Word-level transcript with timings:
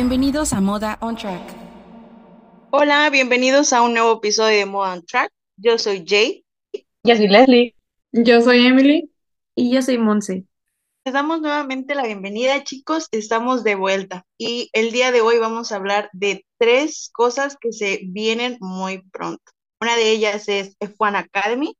Bienvenidos 0.00 0.54
a 0.54 0.62
Moda 0.62 0.96
on 1.02 1.14
Track. 1.14 1.42
Hola, 2.70 3.10
bienvenidos 3.10 3.74
a 3.74 3.82
un 3.82 3.92
nuevo 3.92 4.14
episodio 4.14 4.56
de 4.56 4.64
Moda 4.64 4.94
on 4.94 5.04
Track. 5.04 5.30
Yo 5.58 5.76
soy 5.76 6.06
Jay. 6.08 6.42
Yo 7.04 7.16
soy 7.16 7.28
Leslie. 7.28 7.76
Yo 8.10 8.40
soy 8.40 8.66
Emily. 8.66 9.10
Y 9.54 9.70
yo 9.70 9.82
soy 9.82 9.98
Monse. 9.98 10.46
Les 11.04 11.12
damos 11.12 11.42
nuevamente 11.42 11.94
la 11.94 12.04
bienvenida, 12.04 12.64
chicos. 12.64 13.08
Estamos 13.12 13.62
de 13.62 13.74
vuelta 13.74 14.24
y 14.38 14.70
el 14.72 14.90
día 14.90 15.12
de 15.12 15.20
hoy 15.20 15.38
vamos 15.38 15.70
a 15.70 15.76
hablar 15.76 16.08
de 16.14 16.46
tres 16.58 17.10
cosas 17.12 17.58
que 17.60 17.70
se 17.70 18.00
vienen 18.06 18.56
muy 18.58 19.02
pronto. 19.12 19.52
Una 19.82 19.96
de 19.96 20.12
ellas 20.12 20.48
es 20.48 20.78
F1 20.78 21.16
Academy, 21.16 21.76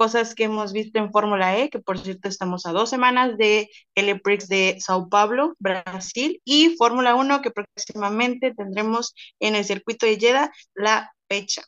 cosas 0.00 0.34
que 0.34 0.44
hemos 0.44 0.72
visto 0.72 0.98
en 0.98 1.12
Fórmula 1.12 1.58
E, 1.58 1.68
que 1.68 1.78
por 1.78 1.98
cierto 1.98 2.30
estamos 2.30 2.64
a 2.64 2.72
dos 2.72 2.88
semanas 2.88 3.36
de 3.36 3.68
el 3.94 4.18
Prix 4.22 4.48
de 4.48 4.78
Sao 4.80 5.10
Paulo, 5.10 5.56
Brasil, 5.58 6.40
y 6.42 6.74
Fórmula 6.78 7.14
1, 7.14 7.42
que 7.42 7.50
próximamente 7.50 8.54
tendremos 8.54 9.14
en 9.40 9.56
el 9.56 9.64
circuito 9.66 10.06
de 10.06 10.16
Jeddah 10.18 10.50
la 10.74 11.12
fecha. 11.28 11.60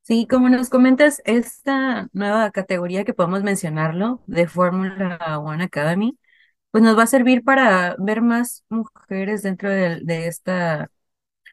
Sí, 0.00 0.26
como 0.28 0.48
nos 0.48 0.70
comentas, 0.70 1.22
esta 1.24 2.08
nueva 2.12 2.50
categoría 2.50 3.04
que 3.04 3.14
podemos 3.14 3.44
mencionarlo 3.44 4.20
de 4.26 4.48
Fórmula 4.48 5.38
1 5.38 5.62
Academy, 5.62 6.18
pues 6.72 6.82
nos 6.82 6.98
va 6.98 7.04
a 7.04 7.06
servir 7.06 7.44
para 7.44 7.94
ver 8.00 8.22
más 8.22 8.64
mujeres 8.70 9.44
dentro 9.44 9.70
de, 9.70 10.00
de 10.02 10.26
esta, 10.26 10.90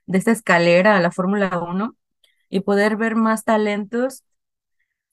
de 0.08 0.18
esta 0.18 0.32
escalera 0.32 0.98
a 0.98 1.02
la 1.02 1.12
Fórmula 1.12 1.60
1 1.60 1.96
y 2.50 2.62
poder 2.62 2.98
ver 2.98 3.16
más 3.16 3.44
talentos 3.44 4.24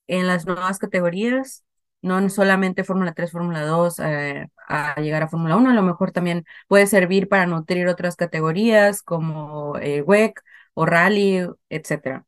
en 0.07 0.27
las 0.27 0.47
nuevas 0.47 0.79
categorías, 0.79 1.65
no 2.03 2.29
solamente 2.31 2.85
Fórmula 2.85 3.13
3, 3.15 3.33
Fórmula 3.33 3.63
2, 3.67 3.99
eh, 4.01 4.49
a 4.69 5.01
llegar 5.01 5.23
a 5.25 5.29
Fórmula 5.29 5.57
1, 5.57 5.71
a 5.71 5.75
lo 5.75 5.83
mejor 5.83 6.13
también 6.13 6.45
puede 6.69 6.87
servir 6.87 7.29
para 7.29 7.47
nutrir 7.47 7.89
otras 7.89 8.17
categorías 8.17 9.03
como 9.03 9.77
eh, 9.79 10.03
WEC 10.03 10.41
o 10.75 10.87
Rally, 10.87 11.47
etcétera. 11.69 12.27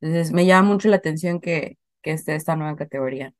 Entonces 0.00 0.32
me 0.32 0.46
llama 0.46 0.68
mucho 0.68 0.88
la 0.88 0.96
atención 0.96 1.40
que, 1.40 1.78
que 2.02 2.12
esté 2.12 2.34
esta 2.36 2.56
nueva 2.56 2.76
categoría. 2.76 3.34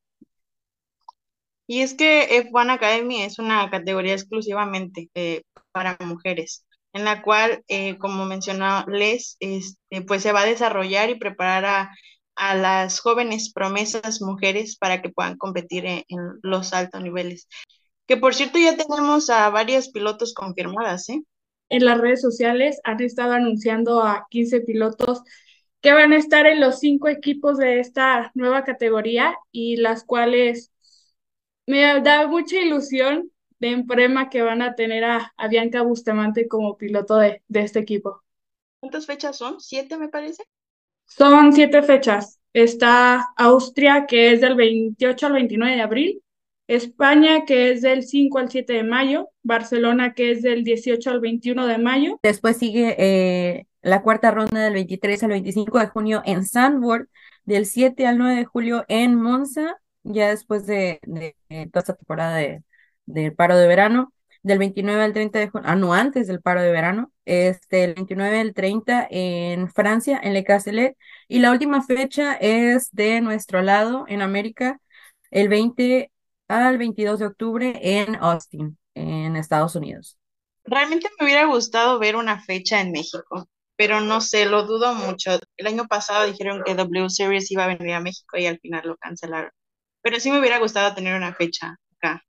Y 1.66 1.80
es 1.80 1.94
que 1.94 2.36
F1 2.38 2.70
Academy 2.72 3.22
es 3.22 3.38
una 3.38 3.70
categoría 3.70 4.14
exclusivamente 4.14 5.10
eh, 5.14 5.42
para 5.72 5.96
mujeres, 6.00 6.66
en 6.92 7.04
la 7.04 7.22
cual, 7.22 7.64
eh, 7.68 7.96
como 7.98 8.26
mencionó 8.26 8.84
Les, 8.86 9.36
este, 9.40 10.02
pues 10.02 10.22
se 10.22 10.32
va 10.32 10.42
a 10.42 10.46
desarrollar 10.46 11.10
y 11.10 11.18
preparar 11.18 11.64
a 11.64 11.90
a 12.36 12.54
las 12.54 13.00
jóvenes 13.00 13.52
promesas 13.52 14.20
mujeres 14.20 14.76
para 14.76 15.02
que 15.02 15.10
puedan 15.10 15.36
competir 15.36 15.84
en, 15.86 16.04
los 16.42 16.72
altos 16.72 17.02
niveles. 17.02 17.48
Que 18.06 18.16
por 18.16 18.34
cierto 18.34 18.58
ya 18.58 18.76
tenemos 18.76 19.30
a 19.30 19.48
varias 19.50 19.90
pilotos 19.90 20.34
confirmadas, 20.34 21.08
¿eh? 21.08 21.22
En 21.70 21.84
las 21.84 21.98
redes 21.98 22.20
sociales 22.20 22.80
han 22.84 23.00
estado 23.02 23.32
anunciando 23.32 24.02
a 24.02 24.26
15 24.30 24.60
pilotos 24.60 25.22
que 25.80 25.92
van 25.92 26.12
a 26.12 26.18
estar 26.18 26.46
en 26.46 26.60
los 26.60 26.78
cinco 26.78 27.08
equipos 27.08 27.58
de 27.58 27.80
esta 27.80 28.30
nueva 28.34 28.64
categoría 28.64 29.34
y 29.50 29.76
las 29.76 30.04
cuales 30.04 30.72
me 31.66 32.00
da 32.00 32.26
mucha 32.26 32.56
ilusión 32.56 33.30
de 33.58 33.70
emprema 33.70 34.28
que 34.28 34.42
van 34.42 34.62
a 34.62 34.74
tener 34.74 35.04
a, 35.04 35.32
Bianca 35.48 35.82
Bustamante 35.82 36.48
como 36.48 36.76
piloto 36.76 37.16
de, 37.16 37.42
de 37.48 37.60
este 37.60 37.78
equipo. 37.80 38.22
¿Cuántas 38.80 39.06
fechas 39.06 39.38
son? 39.38 39.60
¿Siete 39.60 39.96
me 39.96 40.08
parece? 40.08 40.44
Son 41.06 41.52
siete 41.52 41.82
fechas. 41.82 42.38
Está 42.52 43.28
Austria, 43.36 44.06
que 44.06 44.32
es 44.32 44.40
del 44.40 44.54
28 44.54 45.26
al 45.26 45.32
29 45.32 45.74
de 45.74 45.82
abril, 45.82 46.22
España, 46.66 47.44
que 47.44 47.72
es 47.72 47.82
del 47.82 48.04
5 48.04 48.38
al 48.38 48.50
7 48.50 48.72
de 48.72 48.84
mayo, 48.84 49.28
Barcelona, 49.42 50.14
que 50.14 50.30
es 50.30 50.42
del 50.42 50.64
18 50.64 51.10
al 51.10 51.20
21 51.20 51.66
de 51.66 51.78
mayo. 51.78 52.18
Después 52.22 52.56
sigue 52.56 52.94
eh, 52.98 53.66
la 53.82 54.02
cuarta 54.02 54.30
ronda 54.30 54.62
del 54.62 54.74
23 54.74 55.22
al 55.24 55.30
25 55.30 55.78
de 55.78 55.86
junio 55.88 56.22
en 56.24 56.44
Sandburg, 56.44 57.08
del 57.44 57.66
7 57.66 58.06
al 58.06 58.18
9 58.18 58.36
de 58.36 58.44
julio 58.44 58.84
en 58.88 59.14
Monza, 59.14 59.76
ya 60.04 60.30
después 60.30 60.66
de, 60.66 61.00
toda 61.70 61.80
esta 61.80 61.94
temporada 61.94 62.36
de, 62.36 63.32
paro 63.32 63.56
de 63.56 63.66
verano 63.66 64.12
del 64.44 64.58
29 64.58 65.02
al 65.02 65.12
30 65.14 65.38
de 65.38 65.48
junio, 65.48 65.68
ah, 65.68 65.74
no, 65.74 65.94
antes 65.94 66.28
del 66.28 66.40
paro 66.40 66.60
de 66.62 66.70
verano, 66.70 67.10
este, 67.24 67.84
el 67.84 67.94
29 67.94 68.40
al 68.40 68.54
30 68.54 69.08
en 69.10 69.72
Francia, 69.72 70.20
en 70.22 70.34
Le 70.34 70.44
Castellet, 70.44 70.96
y 71.28 71.38
la 71.40 71.50
última 71.50 71.82
fecha 71.82 72.34
es 72.34 72.90
de 72.92 73.22
nuestro 73.22 73.62
lado, 73.62 74.04
en 74.06 74.20
América, 74.20 74.80
el 75.30 75.48
20 75.48 76.12
al 76.48 76.76
22 76.78 77.18
de 77.20 77.26
octubre 77.26 77.80
en 77.82 78.16
Austin, 78.16 78.78
en 78.94 79.36
Estados 79.36 79.76
Unidos. 79.76 80.18
Realmente 80.64 81.08
me 81.18 81.24
hubiera 81.24 81.46
gustado 81.46 81.98
ver 81.98 82.14
una 82.16 82.38
fecha 82.40 82.82
en 82.82 82.92
México, 82.92 83.48
pero 83.76 84.02
no 84.02 84.20
sé, 84.20 84.44
lo 84.44 84.64
dudo 84.66 84.94
mucho. 84.94 85.32
El 85.56 85.66
año 85.66 85.86
pasado 85.86 86.26
dijeron 86.26 86.62
que 86.64 86.74
W 86.74 87.08
Series 87.08 87.50
iba 87.50 87.64
a 87.64 87.74
venir 87.74 87.94
a 87.94 88.00
México 88.00 88.36
y 88.36 88.46
al 88.46 88.58
final 88.60 88.82
lo 88.86 88.96
cancelaron. 88.98 89.50
Pero 90.02 90.20
sí 90.20 90.30
me 90.30 90.38
hubiera 90.38 90.58
gustado 90.58 90.94
tener 90.94 91.16
una 91.16 91.34
fecha 91.34 91.76
acá. 91.96 92.22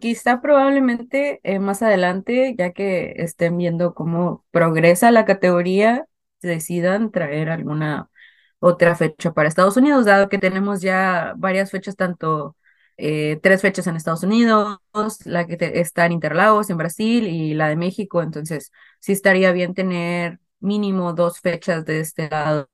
Quizá 0.00 0.42
probablemente 0.42 1.40
eh, 1.44 1.58
más 1.60 1.80
adelante, 1.82 2.54
ya 2.58 2.72
que 2.72 3.14
estén 3.16 3.56
viendo 3.56 3.94
cómo 3.94 4.44
progresa 4.50 5.10
la 5.10 5.24
categoría, 5.24 6.04
decidan 6.42 7.10
traer 7.10 7.48
alguna 7.48 8.10
otra 8.58 8.94
fecha 8.96 9.32
para 9.32 9.48
Estados 9.48 9.78
Unidos, 9.78 10.04
dado 10.04 10.28
que 10.28 10.36
tenemos 10.38 10.82
ya 10.82 11.32
varias 11.38 11.70
fechas, 11.70 11.96
tanto 11.96 12.54
eh, 12.98 13.40
tres 13.42 13.62
fechas 13.62 13.86
en 13.86 13.96
Estados 13.96 14.22
Unidos, 14.24 14.78
la 15.24 15.46
que 15.46 15.56
está 15.80 16.04
en 16.04 16.12
Interlagos, 16.12 16.68
en 16.68 16.76
Brasil, 16.76 17.26
y 17.26 17.54
la 17.54 17.68
de 17.68 17.76
México, 17.76 18.20
entonces 18.22 18.70
sí 19.00 19.12
estaría 19.12 19.52
bien 19.52 19.72
tener 19.74 20.38
mínimo 20.60 21.14
dos 21.14 21.40
fechas 21.40 21.84
de 21.86 22.00
este 22.00 22.28
lado 22.28 22.68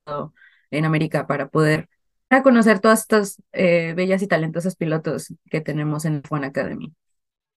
en 0.70 0.84
América 0.84 1.26
para 1.28 1.46
poder 1.48 1.88
conocer 2.42 2.81
todas 2.81 3.00
estas 3.02 3.41
eh, 3.52 3.94
bellas 3.96 4.20
y 4.22 4.26
talentosas 4.26 4.75
pilotos 4.75 5.32
que 5.50 5.60
tenemos 5.60 6.04
en 6.04 6.16
F1 6.16 6.46
Academy. 6.48 6.92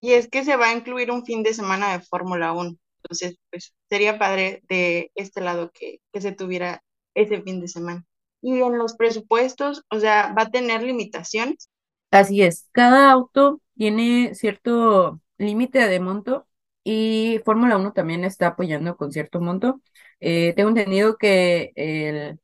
Y 0.00 0.12
es 0.12 0.28
que 0.28 0.44
se 0.44 0.56
va 0.56 0.68
a 0.68 0.74
incluir 0.74 1.10
un 1.10 1.24
fin 1.24 1.42
de 1.42 1.54
semana 1.54 1.92
de 1.92 2.00
Fórmula 2.04 2.52
1. 2.52 2.76
Entonces, 3.02 3.36
pues 3.50 3.74
sería 3.88 4.18
padre 4.18 4.62
de 4.68 5.10
este 5.14 5.40
lado 5.40 5.70
que, 5.72 6.00
que 6.12 6.20
se 6.20 6.32
tuviera 6.32 6.82
ese 7.14 7.42
fin 7.42 7.60
de 7.60 7.68
semana. 7.68 8.04
Y 8.40 8.60
en 8.60 8.78
los 8.78 8.94
presupuestos, 8.94 9.82
o 9.90 9.98
sea, 9.98 10.32
va 10.38 10.42
a 10.42 10.50
tener 10.50 10.82
limitaciones. 10.82 11.68
Así 12.10 12.42
es, 12.42 12.66
cada 12.72 13.10
auto 13.10 13.60
tiene 13.76 14.34
cierto 14.34 15.20
límite 15.36 15.86
de 15.88 16.00
monto 16.00 16.46
y 16.84 17.40
Fórmula 17.44 17.76
1 17.76 17.92
también 17.92 18.24
está 18.24 18.48
apoyando 18.48 18.96
con 18.96 19.12
cierto 19.12 19.40
monto. 19.40 19.82
Eh, 20.20 20.54
tengo 20.56 20.70
entendido 20.70 21.16
que 21.16 21.72
el 21.76 22.40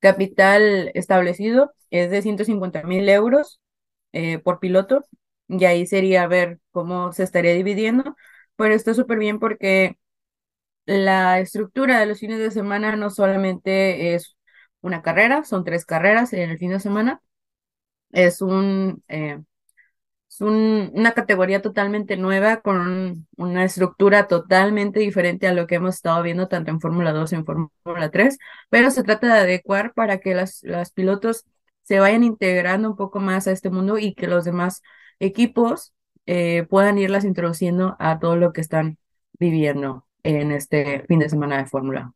capital 0.00 0.90
establecido 0.94 1.72
es 1.90 2.10
de 2.10 2.22
150 2.22 2.82
mil 2.84 3.08
euros 3.08 3.60
eh, 4.12 4.38
por 4.38 4.60
piloto 4.60 5.04
y 5.48 5.64
ahí 5.64 5.86
sería 5.86 6.26
ver 6.26 6.60
cómo 6.72 7.12
se 7.12 7.22
estaría 7.24 7.54
dividiendo, 7.54 8.16
pero 8.56 8.74
está 8.74 8.94
súper 8.94 9.18
bien 9.18 9.38
porque 9.38 9.98
la 10.86 11.40
estructura 11.40 12.00
de 12.00 12.06
los 12.06 12.20
fines 12.20 12.38
de 12.38 12.50
semana 12.50 12.96
no 12.96 13.10
solamente 13.10 14.14
es 14.14 14.36
una 14.80 15.02
carrera, 15.02 15.44
son 15.44 15.64
tres 15.64 15.84
carreras 15.86 16.32
en 16.32 16.50
el 16.50 16.58
fin 16.58 16.70
de 16.70 16.80
semana, 16.80 17.22
es 18.12 18.42
un... 18.42 19.02
Eh, 19.08 19.40
es 20.28 20.40
una 20.42 21.12
categoría 21.12 21.62
totalmente 21.62 22.16
nueva 22.16 22.60
con 22.60 23.26
una 23.36 23.64
estructura 23.64 24.28
totalmente 24.28 25.00
diferente 25.00 25.46
a 25.48 25.54
lo 25.54 25.66
que 25.66 25.76
hemos 25.76 25.96
estado 25.96 26.22
viendo 26.22 26.48
tanto 26.48 26.70
en 26.70 26.80
Fórmula 26.80 27.12
2 27.12 27.32
y 27.32 27.36
en 27.36 27.44
Fórmula 27.46 28.10
3, 28.10 28.38
pero 28.68 28.90
se 28.90 29.02
trata 29.02 29.26
de 29.34 29.40
adecuar 29.40 29.94
para 29.94 30.18
que 30.20 30.34
las, 30.34 30.60
las 30.62 30.92
pilotos 30.92 31.44
se 31.82 31.98
vayan 32.00 32.24
integrando 32.24 32.90
un 32.90 32.96
poco 32.96 33.20
más 33.20 33.48
a 33.48 33.52
este 33.52 33.70
mundo 33.70 33.98
y 33.98 34.14
que 34.14 34.26
los 34.26 34.44
demás 34.44 34.82
equipos 35.20 35.92
eh, 36.26 36.66
puedan 36.68 36.98
irlas 36.98 37.24
introduciendo 37.24 37.96
a 37.98 38.18
todo 38.18 38.36
lo 38.36 38.52
que 38.52 38.60
están 38.60 38.98
viviendo 39.38 40.06
en 40.22 40.52
este 40.52 41.04
fin 41.08 41.20
de 41.20 41.28
semana 41.28 41.58
de 41.58 41.66
Fórmula. 41.66 42.12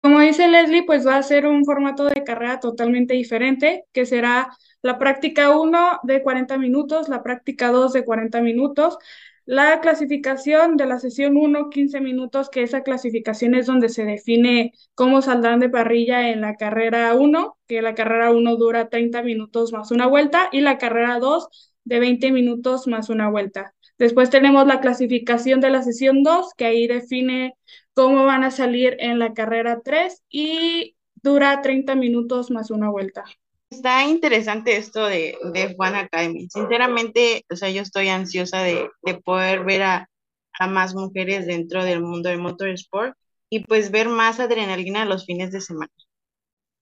Como 0.00 0.20
dice 0.20 0.46
Leslie, 0.46 0.84
pues 0.84 1.04
va 1.04 1.16
a 1.16 1.22
ser 1.22 1.46
un 1.46 1.64
formato 1.64 2.04
de 2.04 2.22
carrera 2.22 2.60
totalmente 2.60 3.14
diferente, 3.14 3.86
que 3.92 4.06
será 4.06 4.50
la 4.82 4.98
práctica 4.98 5.58
1 5.58 6.00
de 6.04 6.22
40 6.22 6.58
minutos, 6.58 7.08
la 7.08 7.24
práctica 7.24 7.70
2 7.70 7.92
de 7.92 8.04
40 8.04 8.40
minutos, 8.40 8.98
la 9.46 9.80
clasificación 9.80 10.76
de 10.76 10.86
la 10.86 11.00
sesión 11.00 11.36
1, 11.36 11.70
15 11.70 12.00
minutos, 12.00 12.50
que 12.50 12.62
esa 12.62 12.82
clasificación 12.82 13.54
es 13.54 13.66
donde 13.66 13.88
se 13.88 14.04
define 14.04 14.72
cómo 14.94 15.22
saldrán 15.22 15.58
de 15.60 15.70
parrilla 15.70 16.30
en 16.30 16.40
la 16.40 16.54
carrera 16.54 17.14
1, 17.14 17.58
que 17.66 17.82
la 17.82 17.94
carrera 17.94 18.30
1 18.30 18.56
dura 18.56 18.88
30 18.88 19.22
minutos 19.22 19.72
más 19.72 19.90
una 19.90 20.06
vuelta, 20.06 20.48
y 20.52 20.60
la 20.60 20.78
carrera 20.78 21.18
2 21.18 21.75
de 21.86 22.00
20 22.00 22.32
minutos 22.32 22.86
más 22.86 23.08
una 23.08 23.30
vuelta. 23.30 23.72
Después 23.96 24.28
tenemos 24.28 24.66
la 24.66 24.80
clasificación 24.80 25.60
de 25.60 25.70
la 25.70 25.82
sesión 25.82 26.22
2, 26.22 26.52
que 26.56 26.66
ahí 26.66 26.86
define 26.86 27.54
cómo 27.94 28.24
van 28.24 28.44
a 28.44 28.50
salir 28.50 28.96
en 29.00 29.18
la 29.18 29.32
carrera 29.32 29.80
3 29.82 30.22
y 30.28 30.96
dura 31.14 31.62
30 31.62 31.94
minutos 31.94 32.50
más 32.50 32.70
una 32.70 32.90
vuelta. 32.90 33.24
Está 33.70 34.04
interesante 34.04 34.76
esto 34.76 35.06
de, 35.06 35.38
de 35.52 35.74
Juan 35.74 35.94
Academy. 35.94 36.48
Sinceramente, 36.50 37.44
o 37.50 37.56
sea, 37.56 37.70
yo 37.70 37.82
estoy 37.82 38.08
ansiosa 38.08 38.62
de, 38.62 38.88
de 39.02 39.14
poder 39.14 39.64
ver 39.64 39.82
a, 39.82 40.10
a, 40.58 40.66
más 40.68 40.94
mujeres 40.94 41.46
dentro 41.46 41.84
del 41.84 42.00
mundo 42.02 42.28
del 42.28 42.38
motorsport. 42.40 43.16
y 43.48 43.60
pues 43.60 43.90
ver 43.90 44.08
más 44.08 44.40
adrenalina 44.40 45.04
los 45.04 45.24
fines 45.24 45.52
de 45.52 45.60
semana. 45.60 45.92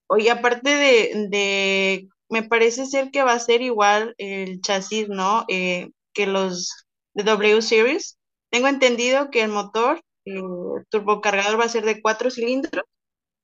Oye, 0.07 0.29
aparte 0.31 0.69
de, 0.69 1.27
de 1.29 2.07
me 2.35 2.43
parece 2.43 2.85
ser 2.85 3.11
que 3.11 3.23
va 3.23 3.31
a 3.31 3.39
ser 3.39 3.61
igual 3.61 4.13
el 4.17 4.59
chasis, 4.59 5.07
¿no? 5.07 5.45
Eh, 5.47 5.91
que 6.13 6.27
los 6.27 6.69
de 7.13 7.23
W 7.23 7.61
Series. 7.61 8.17
Tengo 8.49 8.67
entendido 8.67 9.31
que 9.31 9.41
el 9.41 9.51
motor 9.51 10.01
el 10.25 10.43
turbocargador 10.89 11.57
va 11.57 11.63
a 11.63 11.69
ser 11.69 11.85
de 11.85 12.01
cuatro 12.01 12.29
cilindros, 12.29 12.83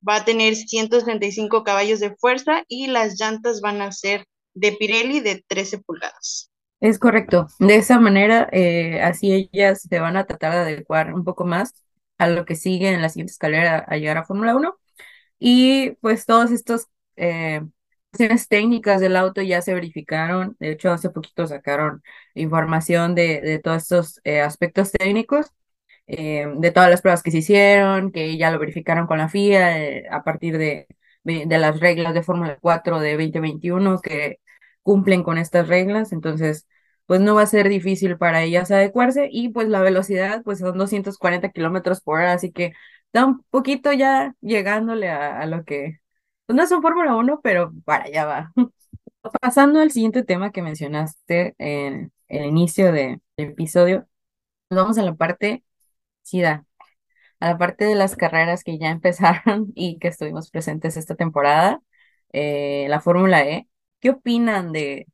va 0.06 0.16
a 0.16 0.26
tener 0.26 0.56
135 0.56 1.64
caballos 1.64 2.02
de 2.02 2.14
fuerza 2.18 2.64
y 2.68 2.88
las 2.88 3.18
llantas 3.18 3.62
van 3.62 3.82
a 3.82 3.94
ser 3.94 4.26
de 4.56 4.74
Pirelli 4.74 5.22
de 5.22 5.42
13 5.48 5.78
pulgadas. 5.78 6.52
Es 6.82 7.00
correcto. 7.00 7.48
De 7.60 7.76
esa 7.76 7.98
manera, 7.98 8.50
eh, 8.52 9.02
así 9.02 9.50
ellas 9.54 9.84
se 9.90 10.00
van 10.00 10.18
a 10.18 10.26
tratar 10.26 10.52
de 10.52 10.74
adecuar 10.74 11.14
un 11.14 11.24
poco 11.24 11.46
más 11.46 11.74
a 12.18 12.28
lo 12.28 12.44
que 12.44 12.56
sigue 12.56 12.90
en 12.90 13.02
la 13.02 13.08
siguiente 13.08 13.32
escalera 13.32 13.86
a 13.88 13.96
llegar 13.96 14.18
a 14.18 14.26
Fórmula 14.26 14.54
1. 14.54 14.76
Y 15.40 15.92
pues 16.02 16.26
todos 16.26 16.52
estos 16.52 16.88
eh, 17.16 17.62
técnicas 18.50 19.02
del 19.02 19.16
auto 19.18 19.42
ya 19.42 19.62
se 19.62 19.74
verificaron. 19.74 20.56
De 20.60 20.72
hecho, 20.72 20.92
hace 20.92 21.10
poquito 21.10 21.48
sacaron 21.48 22.04
información 22.36 23.16
de, 23.16 23.42
de 23.42 23.60
todos 23.60 23.78
estos 23.84 24.22
eh, 24.24 24.42
aspectos 24.42 24.92
técnicos, 24.92 25.48
eh, 26.08 26.48
de 26.58 26.72
todas 26.72 26.90
las 26.90 27.02
pruebas 27.02 27.24
que 27.24 27.32
se 27.32 27.40
hicieron, 27.40 28.12
que 28.12 28.38
ya 28.38 28.52
lo 28.52 28.60
verificaron 28.60 29.08
con 29.08 29.20
la 29.20 29.30
FIA 29.30 29.80
eh, 29.84 30.06
a 30.12 30.24
partir 30.24 30.58
de, 30.58 30.88
de 31.24 31.58
las 31.58 31.80
reglas 31.80 32.14
de 32.14 32.24
Fórmula 32.24 32.58
4 32.62 33.00
de 33.00 33.14
2021 33.18 34.00
que 34.02 34.40
cumplen 34.84 35.24
con 35.24 35.38
estas 35.38 35.68
reglas. 35.68 36.12
Entonces, 36.12 36.68
pues 37.06 37.22
no 37.22 37.36
va 37.36 37.44
a 37.44 37.46
ser 37.48 37.70
difícil 37.70 38.18
para 38.18 38.44
ellas 38.44 38.72
adecuarse 38.72 39.30
y 39.32 39.50
pues 39.50 39.68
la 39.70 39.82
velocidad 39.82 40.44
pues 40.44 40.60
son 40.60 40.78
240 40.78 41.50
kilómetros 41.50 42.02
por 42.02 42.20
hora, 42.20 42.34
así 42.34 42.52
que 42.52 42.74
está 43.08 43.26
un 43.26 43.44
poquito 43.50 43.92
ya 43.94 44.36
llegándole 44.42 45.10
a, 45.10 45.40
a 45.40 45.46
lo 45.46 45.64
que 45.66 46.01
no 46.54 46.64
es 46.64 46.72
un 46.72 46.82
Fórmula 46.82 47.16
1, 47.16 47.42
pero 47.42 47.74
para 47.86 48.06
allá 48.06 48.26
va. 48.26 48.54
Pasando 49.42 49.80
al 49.82 49.92
siguiente 49.92 50.24
tema 50.24 50.52
que 50.52 50.62
mencionaste 50.62 51.56
en 51.60 52.12
el 52.28 52.46
inicio 52.46 52.92
del 52.92 53.22
episodio, 53.38 54.08
vamos 54.70 54.98
a 54.98 55.04
la 55.04 55.16
parte 55.16 55.64
SIDA, 56.24 56.66
a 57.40 57.50
la 57.50 57.58
parte 57.58 57.86
de 57.86 57.96
las 57.96 58.16
carreras 58.16 58.64
que 58.64 58.78
ya 58.80 58.90
empezaron 58.92 59.72
y 59.76 60.00
que 60.00 60.10
estuvimos 60.10 60.52
presentes 60.52 60.98
esta 60.98 61.16
temporada, 61.16 61.82
eh, 62.34 62.88
la 62.90 63.02
Fórmula 63.02 63.44
E. 63.44 63.68
¿Qué 64.00 64.12
opinan 64.12 64.72
de, 64.74 65.08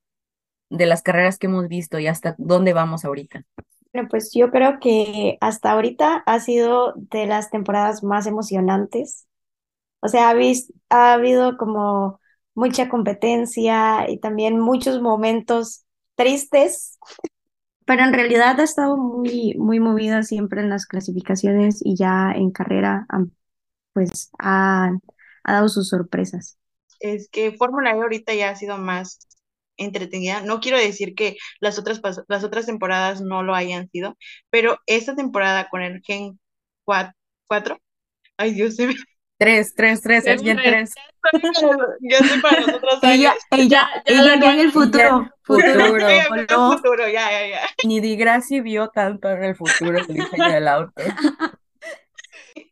de 0.69 0.85
las 0.85 1.01
carreras 1.03 1.37
que 1.39 1.47
hemos 1.47 1.67
visto 1.67 1.99
y 1.99 2.07
hasta 2.07 2.35
dónde 2.37 2.73
vamos 2.73 3.05
ahorita? 3.05 3.43
Bueno, 3.93 4.09
pues 4.09 4.31
yo 4.33 4.51
creo 4.51 4.79
que 4.79 5.37
hasta 5.41 5.71
ahorita 5.71 6.17
ha 6.25 6.39
sido 6.39 6.93
de 6.95 7.25
las 7.25 7.49
temporadas 7.49 8.03
más 8.03 8.27
emocionantes 8.27 9.27
o 9.99 10.07
sea, 10.07 10.33
ha, 10.89 11.13
habido 11.13 11.57
como 11.57 12.19
mucha 12.53 12.89
competencia 12.89 14.09
y 14.09 14.19
también 14.19 14.59
muchos 14.59 15.01
momentos 15.01 15.85
tristes, 16.15 16.97
pero 17.85 18.03
en 18.03 18.13
realidad 18.13 18.59
ha 18.59 18.63
estado 18.63 18.97
muy, 18.97 19.55
muy 19.57 19.79
movida 19.79 20.23
siempre 20.23 20.61
en 20.61 20.69
las 20.69 20.85
clasificaciones 20.85 21.79
y 21.83 21.95
ya 21.95 22.31
en 22.35 22.51
carrera, 22.51 23.07
pues 23.93 24.29
ha, 24.39 24.91
ha 25.43 25.53
dado 25.53 25.69
sus 25.69 25.89
sorpresas. 25.89 26.57
Es 26.99 27.29
que 27.29 27.51
Fórmula 27.51 27.91
E 27.91 27.93
ahorita 27.93 28.33
ya 28.33 28.49
ha 28.49 28.55
sido 28.55 28.77
más 28.77 29.19
entretenida. 29.77 30.41
No 30.41 30.59
quiero 30.59 30.77
decir 30.77 31.15
que 31.15 31.37
las 31.59 31.79
otras, 31.79 32.01
las 32.27 32.43
otras 32.43 32.65
temporadas 32.65 33.21
no 33.21 33.43
lo 33.43 33.55
hayan 33.55 33.89
sido, 33.89 34.17
pero 34.49 34.79
esta 34.87 35.15
temporada 35.15 35.69
con 35.69 35.81
el 35.81 36.01
Gen 36.03 36.39
4, 36.85 37.79
ay 38.37 38.53
Dios, 38.53 38.75
se 38.75 38.87
Tres, 39.37 39.75
tres, 39.75 40.01
tres, 40.01 40.25
es 40.25 40.41
bien 40.41 40.57
tres. 40.57 40.95
Ya 42.01 42.19
sé 42.19 42.39
para 42.41 42.61
nosotros 42.61 42.99
ella, 43.03 43.35
ella, 43.51 43.89
ella 44.05 44.33
en 44.33 44.59
el 44.59 44.71
futuro. 44.71 45.29
Futuro. 45.43 45.97
futuro, 46.75 47.07
ya, 47.07 47.31
ya, 47.31 47.47
ya. 47.47 47.61
Ni 47.83 47.99
Di 47.99 48.15
Grassi 48.15 48.61
vio 48.61 48.89
tanto 48.89 49.29
en 49.29 49.43
el 49.43 49.55
futuro 49.55 49.99
el 49.99 50.07
diseño 50.07 50.51
del 50.51 50.67
auto. 50.67 51.03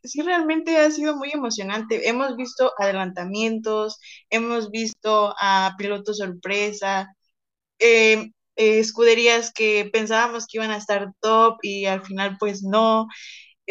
Sí, 0.04 0.22
realmente 0.22 0.78
ha 0.78 0.90
sido 0.90 1.16
muy 1.16 1.32
emocionante. 1.32 2.10
Hemos 2.10 2.36
visto 2.36 2.74
adelantamientos, 2.78 4.00
hemos 4.30 4.72
visto 4.72 5.36
a 5.40 5.76
pilotos 5.78 6.18
sorpresa, 6.18 7.14
eh, 7.80 8.32
eh, 8.56 8.80
escuderías 8.80 9.52
que 9.54 9.90
pensábamos 9.92 10.48
que 10.48 10.58
iban 10.58 10.72
a 10.72 10.78
estar 10.78 11.12
top 11.20 11.58
y 11.62 11.86
al 11.86 12.04
final 12.04 12.38
pues 12.40 12.64
no. 12.64 13.08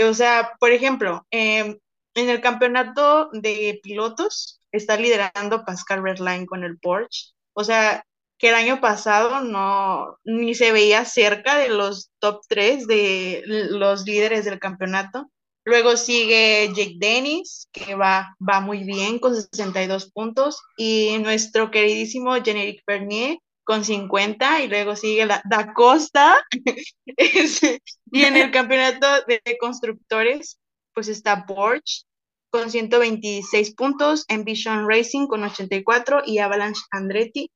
O 0.00 0.14
sea, 0.14 0.52
por 0.60 0.72
ejemplo, 0.72 1.26
eh, 1.30 1.78
en 2.14 2.28
el 2.30 2.40
campeonato 2.40 3.30
de 3.32 3.80
pilotos 3.82 4.60
está 4.72 4.96
liderando 4.96 5.64
Pascal 5.64 6.02
Redline 6.02 6.46
con 6.46 6.64
el 6.64 6.78
Porsche. 6.78 7.32
O 7.52 7.64
sea, 7.64 8.04
que 8.38 8.48
el 8.48 8.54
año 8.54 8.80
pasado 8.80 9.40
no 9.40 10.18
ni 10.24 10.54
se 10.54 10.72
veía 10.72 11.04
cerca 11.04 11.56
de 11.56 11.68
los 11.68 12.10
top 12.18 12.42
3 12.48 12.86
de 12.86 13.42
los 13.46 14.04
líderes 14.04 14.44
del 14.44 14.58
campeonato. 14.58 15.30
Luego 15.64 15.96
sigue 15.96 16.68
Jake 16.74 16.96
Dennis, 16.98 17.68
que 17.72 17.94
va, 17.94 18.36
va 18.46 18.60
muy 18.60 18.84
bien 18.84 19.18
con 19.18 19.34
62 19.34 20.10
puntos, 20.12 20.60
y 20.76 21.16
nuestro 21.20 21.70
queridísimo 21.70 22.34
Generic 22.34 22.82
Bernier 22.86 23.38
con 23.64 23.82
50, 23.82 24.60
y 24.60 24.68
luego 24.68 24.94
sigue 24.94 25.24
la 25.24 25.40
Da 25.48 25.72
Costa. 25.72 26.34
y 28.12 28.24
en 28.24 28.36
el 28.36 28.50
campeonato 28.50 29.06
de 29.26 29.40
constructores, 29.58 30.58
pues 30.94 31.08
está 31.08 31.46
Porsche 31.46 32.04
con 32.50 32.70
126 32.70 33.74
puntos, 33.74 34.24
Envision 34.28 34.88
Racing 34.88 35.26
con 35.26 35.42
84 35.42 36.22
y 36.24 36.38
Avalanche 36.38 36.82
Andretti 36.92 37.50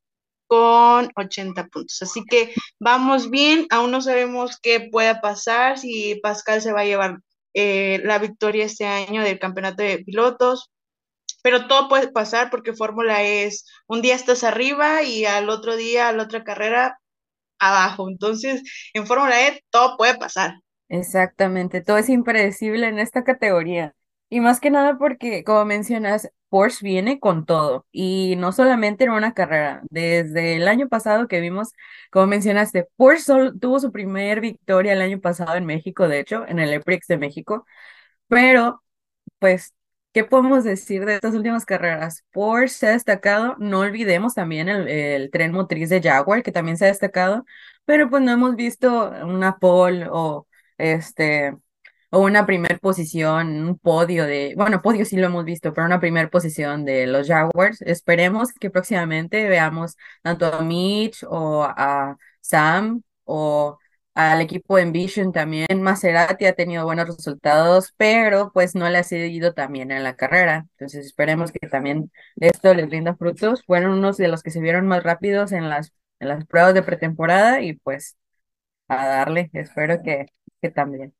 con 0.48 1.10
80 1.14 1.66
puntos. 1.68 2.02
Así 2.02 2.24
que 2.28 2.52
vamos 2.80 3.30
bien, 3.30 3.66
aún 3.70 3.92
no 3.92 4.00
sabemos 4.00 4.58
qué 4.60 4.88
pueda 4.90 5.20
pasar, 5.20 5.78
si 5.78 6.16
Pascal 6.16 6.60
se 6.62 6.72
va 6.72 6.80
a 6.80 6.84
llevar 6.86 7.18
eh, 7.54 8.00
la 8.04 8.18
victoria 8.18 8.64
este 8.64 8.86
año 8.86 9.22
del 9.22 9.38
campeonato 9.38 9.82
de 9.82 9.98
pilotos, 10.04 10.70
pero 11.42 11.68
todo 11.68 11.88
puede 11.88 12.10
pasar 12.10 12.50
porque 12.50 12.74
Fórmula 12.74 13.22
es, 13.22 13.66
un 13.86 14.02
día 14.02 14.14
estás 14.14 14.44
arriba 14.44 15.02
y 15.02 15.24
al 15.26 15.48
otro 15.50 15.76
día, 15.76 16.08
a 16.08 16.12
la 16.12 16.24
otra 16.24 16.44
carrera, 16.44 16.98
abajo. 17.58 18.08
Entonces, 18.08 18.62
en 18.94 19.06
Fórmula 19.06 19.48
E 19.48 19.64
todo 19.70 19.96
puede 19.96 20.16
pasar. 20.18 20.54
Exactamente, 20.88 21.82
todo 21.82 21.98
es 21.98 22.08
impredecible 22.08 22.86
en 22.88 22.98
esta 22.98 23.22
categoría. 23.24 23.94
Y 24.30 24.40
más 24.40 24.60
que 24.60 24.70
nada 24.70 24.96
porque, 24.98 25.44
como 25.44 25.64
mencionas, 25.64 26.30
Porsche 26.48 26.84
viene 26.84 27.18
con 27.20 27.44
todo 27.46 27.86
y 27.92 28.36
no 28.36 28.52
solamente 28.52 29.04
en 29.04 29.10
una 29.10 29.34
carrera. 29.34 29.82
Desde 29.90 30.56
el 30.56 30.66
año 30.68 30.88
pasado 30.88 31.28
que 31.28 31.40
vimos, 31.40 31.72
como 32.10 32.26
mencionaste, 32.26 32.88
Porsche 32.96 33.52
tuvo 33.60 33.80
su 33.80 33.92
primer 33.92 34.40
victoria 34.40 34.92
el 34.94 35.02
año 35.02 35.20
pasado 35.20 35.56
en 35.56 35.66
México, 35.66 36.08
de 36.08 36.20
hecho, 36.20 36.46
en 36.46 36.58
el 36.58 36.72
EPRIX 36.72 37.06
de 37.08 37.18
México. 37.18 37.66
Pero, 38.28 38.82
pues, 39.40 39.74
¿qué 40.14 40.24
podemos 40.24 40.64
decir 40.64 41.06
de 41.06 41.16
estas 41.16 41.34
últimas 41.36 41.66
carreras? 41.66 42.24
Porsche 42.32 42.74
se 42.78 42.88
ha 42.88 42.92
destacado, 42.92 43.56
no 43.60 43.80
olvidemos 43.80 44.34
también 44.34 44.68
el, 44.70 44.88
el 44.88 45.32
tren 45.32 45.52
motriz 45.52 45.90
de 45.90 46.02
Jaguar, 46.02 46.44
que 46.44 46.52
también 46.52 46.78
se 46.78 46.86
ha 46.86 46.88
destacado, 46.88 47.46
pero 47.86 48.10
pues 48.10 48.22
no 48.24 48.32
hemos 48.32 48.56
visto 48.56 49.10
una 49.26 49.58
pole 49.58 50.08
o 50.12 50.47
este 50.78 51.54
o 52.10 52.20
una 52.20 52.46
primer 52.46 52.80
posición, 52.80 53.68
un 53.68 53.78
podio 53.78 54.24
de, 54.26 54.54
bueno, 54.56 54.80
podio 54.82 55.04
sí 55.04 55.16
lo 55.16 55.26
hemos 55.26 55.44
visto, 55.44 55.74
pero 55.74 55.86
una 55.86 56.00
primer 56.00 56.30
posición 56.30 56.84
de 56.84 57.06
los 57.06 57.28
Jaguars. 57.28 57.82
Esperemos 57.82 58.52
que 58.52 58.70
próximamente 58.70 59.48
veamos 59.48 59.96
tanto 60.22 60.46
a 60.46 60.62
Mitch 60.62 61.24
o 61.28 61.64
a 61.64 62.16
Sam 62.40 63.02
o 63.24 63.78
al 64.14 64.40
equipo 64.40 64.78
Envision 64.78 65.32
también. 65.32 65.82
Maserati 65.82 66.46
ha 66.46 66.54
tenido 66.54 66.84
buenos 66.84 67.06
resultados, 67.08 67.94
pero 67.96 68.50
pues 68.52 68.74
no 68.74 68.88
le 68.88 68.98
ha 68.98 69.04
seguido 69.04 69.52
también 69.54 69.90
en 69.92 70.02
la 70.02 70.16
carrera. 70.16 70.66
Entonces 70.72 71.06
esperemos 71.06 71.52
que 71.52 71.68
también 71.68 72.10
esto 72.36 72.74
les 72.74 72.90
rinda 72.90 73.16
frutos. 73.16 73.64
Fueron 73.64 73.92
unos 73.92 74.16
de 74.16 74.28
los 74.28 74.42
que 74.42 74.50
se 74.50 74.60
vieron 74.60 74.86
más 74.88 75.02
rápidos 75.04 75.52
en 75.52 75.68
las, 75.68 75.92
en 76.20 76.28
las 76.28 76.44
pruebas 76.46 76.74
de 76.74 76.82
pretemporada 76.82 77.60
y 77.62 77.74
pues 77.74 78.16
a 78.88 79.06
darle, 79.08 79.50
espero 79.54 80.02
que, 80.02 80.26
que 80.60 80.70
también. 80.70 81.14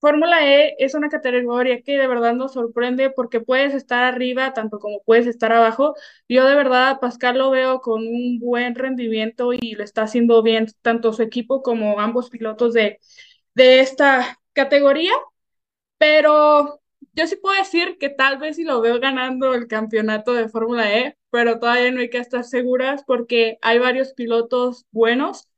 Fórmula 0.00 0.44
E 0.48 0.74
es 0.80 0.94
una 0.94 1.08
categoría 1.08 1.80
que 1.82 1.96
de 1.96 2.08
verdad 2.08 2.34
nos 2.34 2.54
sorprende 2.54 3.10
porque 3.10 3.40
puedes 3.40 3.72
estar 3.72 4.02
arriba 4.02 4.52
tanto 4.52 4.80
como 4.80 5.00
puedes 5.04 5.28
estar 5.28 5.52
abajo. 5.52 5.94
Yo 6.28 6.44
de 6.46 6.56
verdad 6.56 6.98
Pascal 7.00 7.38
lo 7.38 7.50
veo 7.50 7.80
con 7.80 8.06
un 8.08 8.40
buen 8.40 8.74
rendimiento 8.74 9.52
y 9.52 9.74
lo 9.76 9.84
está 9.84 10.02
haciendo 10.02 10.42
bien 10.42 10.66
tanto 10.82 11.12
su 11.12 11.22
equipo 11.22 11.62
como 11.62 12.00
ambos 12.00 12.30
pilotos 12.30 12.74
de, 12.74 12.98
de 13.54 13.80
esta 13.80 14.40
categoría. 14.54 15.12
Pero 15.98 16.80
yo 17.12 17.26
sí 17.26 17.36
puedo 17.36 17.56
decir 17.58 17.96
que 17.98 18.08
tal 18.08 18.38
vez 18.38 18.56
si 18.56 18.64
lo 18.64 18.80
veo 18.80 19.00
ganando 19.00 19.54
el 19.54 19.68
campeonato 19.68 20.32
de 20.34 20.48
Fórmula 20.48 20.92
E, 20.98 21.16
pero 21.30 21.58
todavía 21.60 21.90
no 21.92 22.00
hay 22.00 22.10
que 22.10 22.18
estar 22.18 22.44
seguras 22.44 23.04
porque 23.06 23.58
hay 23.62 23.78
varios 23.78 24.14
pilotos 24.14 24.86
buenos 24.90 25.48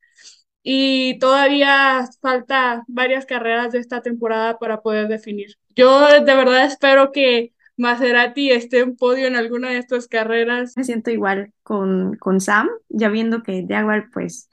y 0.64 1.18
todavía 1.18 2.09
falta 2.23 2.85
varias 2.88 3.26
carreras 3.26 3.73
de 3.73 3.78
esta 3.78 4.00
temporada 4.02 4.59
para 4.59 4.80
poder 4.80 5.09
definir. 5.09 5.59
Yo 5.76 6.09
de 6.09 6.35
verdad 6.35 6.64
espero 6.64 7.12
que 7.12 7.52
Maserati 7.76 8.50
esté 8.50 8.80
en 8.80 8.97
podio 8.97 9.26
en 9.26 9.37
alguna 9.37 9.71
de 9.71 9.78
estas 9.78 10.09
carreras. 10.09 10.75
Me 10.76 10.85
siento 10.85 11.11
igual 11.11 11.52
con, 11.62 12.16
con 12.16 12.40
Sam, 12.40 12.68
ya 12.88 13.09
viendo 13.11 13.42
que 13.42 13.66
Jaguar 13.68 14.09
pues 14.12 14.50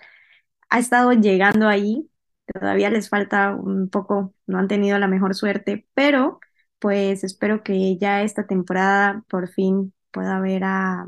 ha 0.70 0.80
estado 0.80 1.14
llegando 1.14 1.68
ahí, 1.68 2.10
todavía 2.54 2.90
les 2.90 3.10
falta 3.10 3.56
un 3.56 3.90
poco, 3.90 4.34
no 4.48 4.60
han 4.60 4.68
tenido 4.68 5.00
la 5.00 5.08
mejor 5.08 5.36
suerte, 5.36 5.88
pero 5.94 6.40
pues 6.80 7.24
espero 7.24 7.64
que 7.64 7.98
ya 7.98 8.24
esta 8.24 8.48
temporada 8.48 9.24
por 9.30 9.48
fin 9.50 9.94
pueda 10.12 10.40
ver 10.42 10.64
a, 10.66 11.06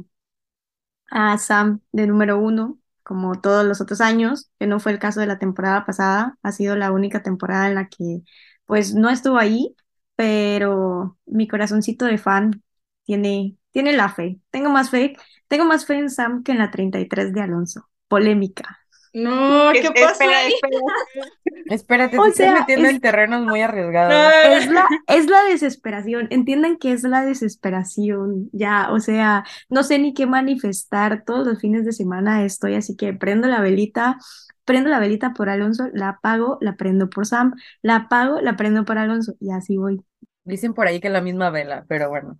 a 1.11 1.37
Sam 1.37 1.81
de 1.91 2.07
número 2.07 2.39
uno, 2.39 2.79
como 3.03 3.39
todos 3.41 3.65
los 3.65 3.81
otros 3.81 4.01
años, 4.01 4.49
que 4.59 4.67
no 4.67 4.79
fue 4.79 4.91
el 4.93 4.99
caso 4.99 5.19
de 5.19 5.27
la 5.27 5.39
temporada 5.39 5.85
pasada, 5.85 6.37
ha 6.43 6.51
sido 6.51 6.75
la 6.75 6.91
única 6.91 7.23
temporada 7.23 7.67
en 7.67 7.75
la 7.75 7.87
que 7.89 8.21
pues 8.65 8.93
no 8.95 9.09
estuvo 9.09 9.37
ahí, 9.37 9.75
pero 10.15 11.17
mi 11.25 11.47
corazoncito 11.47 12.05
de 12.05 12.17
fan 12.17 12.63
tiene, 13.03 13.57
tiene 13.71 13.93
la 13.93 14.09
fe. 14.09 14.39
Tengo 14.51 14.69
más 14.69 14.89
fe, 14.89 15.15
tengo 15.47 15.65
más 15.65 15.85
fe 15.85 15.95
en 15.99 16.09
Sam 16.09 16.43
que 16.43 16.51
en 16.53 16.59
la 16.59 16.71
33 16.71 17.33
de 17.33 17.41
Alonso. 17.41 17.89
Polémica. 18.07 18.82
No, 19.13 19.71
¿qué 19.73 19.91
pasa 19.91 20.25
Espérate, 21.69 22.17
te 22.17 22.27
estás 22.27 22.59
metiendo 22.59 22.89
en 22.89 22.99
terrenos 22.99 23.45
muy 23.45 23.61
arriesgados. 23.61 24.33
Es 24.49 24.69
la, 24.69 24.87
es 25.07 25.29
la 25.29 25.43
desesperación. 25.43 26.27
Entiendan 26.31 26.77
que 26.77 26.91
es 26.91 27.03
la 27.03 27.23
desesperación. 27.23 28.49
Ya, 28.51 28.91
o 28.91 28.99
sea, 28.99 29.43
no 29.69 29.83
sé 29.83 29.99
ni 29.99 30.13
qué 30.13 30.25
manifestar. 30.25 31.23
Todos 31.25 31.45
los 31.47 31.59
fines 31.59 31.85
de 31.85 31.91
semana 31.93 32.43
estoy 32.43 32.75
así 32.75 32.95
que 32.95 33.13
prendo 33.13 33.47
la 33.47 33.61
velita, 33.61 34.17
prendo 34.65 34.89
la 34.89 34.99
velita 34.99 35.33
por 35.33 35.49
Alonso, 35.49 35.89
la 35.93 36.09
apago, 36.09 36.57
la 36.59 36.75
prendo 36.75 37.09
por 37.09 37.27
Sam, 37.27 37.53
la 37.81 37.95
apago, 37.97 38.41
la 38.41 38.55
prendo 38.55 38.83
por 38.83 38.97
Alonso 38.97 39.35
y 39.39 39.51
así 39.51 39.77
voy. 39.77 40.01
Dicen 40.43 40.73
por 40.73 40.87
ahí 40.87 40.99
que 40.99 41.09
la 41.09 41.21
misma 41.21 41.51
vela, 41.51 41.85
pero 41.87 42.09
bueno. 42.09 42.39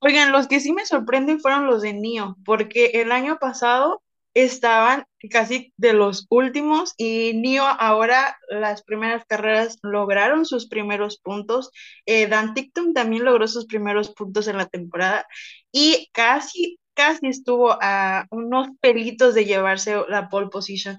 Oigan, 0.00 0.30
los 0.30 0.46
que 0.46 0.60
sí 0.60 0.72
me 0.72 0.86
sorprenden 0.86 1.40
fueron 1.40 1.66
los 1.66 1.82
de 1.82 1.92
Nio, 1.92 2.36
porque 2.44 2.92
el 2.94 3.10
año 3.10 3.38
pasado 3.40 4.00
estaban 4.44 5.04
casi 5.30 5.72
de 5.76 5.92
los 5.94 6.26
últimos 6.30 6.94
y 6.96 7.32
Nio 7.34 7.64
ahora 7.64 8.36
las 8.50 8.82
primeras 8.82 9.24
carreras 9.26 9.78
lograron 9.82 10.46
sus 10.46 10.68
primeros 10.68 11.18
puntos. 11.18 11.70
Eh, 12.06 12.26
Dan 12.28 12.54
Tictum 12.54 12.92
también 12.94 13.24
logró 13.24 13.48
sus 13.48 13.66
primeros 13.66 14.10
puntos 14.14 14.46
en 14.48 14.58
la 14.58 14.66
temporada 14.66 15.26
y 15.72 16.08
casi, 16.12 16.78
casi 16.94 17.26
estuvo 17.28 17.76
a 17.80 18.26
unos 18.30 18.68
pelitos 18.80 19.34
de 19.34 19.44
llevarse 19.44 19.96
la 20.08 20.28
pole 20.28 20.48
position. 20.48 20.98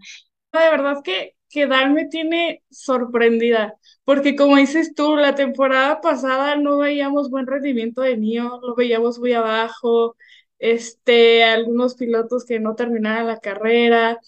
De 0.51 0.59
verdad 0.59 0.97
que, 1.03 1.35
que 1.49 1.67
Dan 1.67 1.93
me 1.93 2.05
tiene 2.07 2.63
sorprendida, 2.71 3.75
porque 4.03 4.35
como 4.35 4.57
dices 4.57 4.93
tú, 4.95 5.15
la 5.15 5.35
temporada 5.35 6.01
pasada 6.01 6.55
no 6.55 6.77
veíamos 6.79 7.29
buen 7.29 7.45
rendimiento 7.47 8.01
de 8.01 8.17
Nio, 8.17 8.59
lo 8.63 8.75
veíamos 8.75 9.19
muy 9.19 9.33
abajo 9.33 10.15
este, 10.59 11.43
algunos 11.43 11.95
pilotos 11.95 12.45
que 12.45 12.59
no 12.59 12.75
terminaran 12.75 13.27
la 13.27 13.39
carrera, 13.39 14.19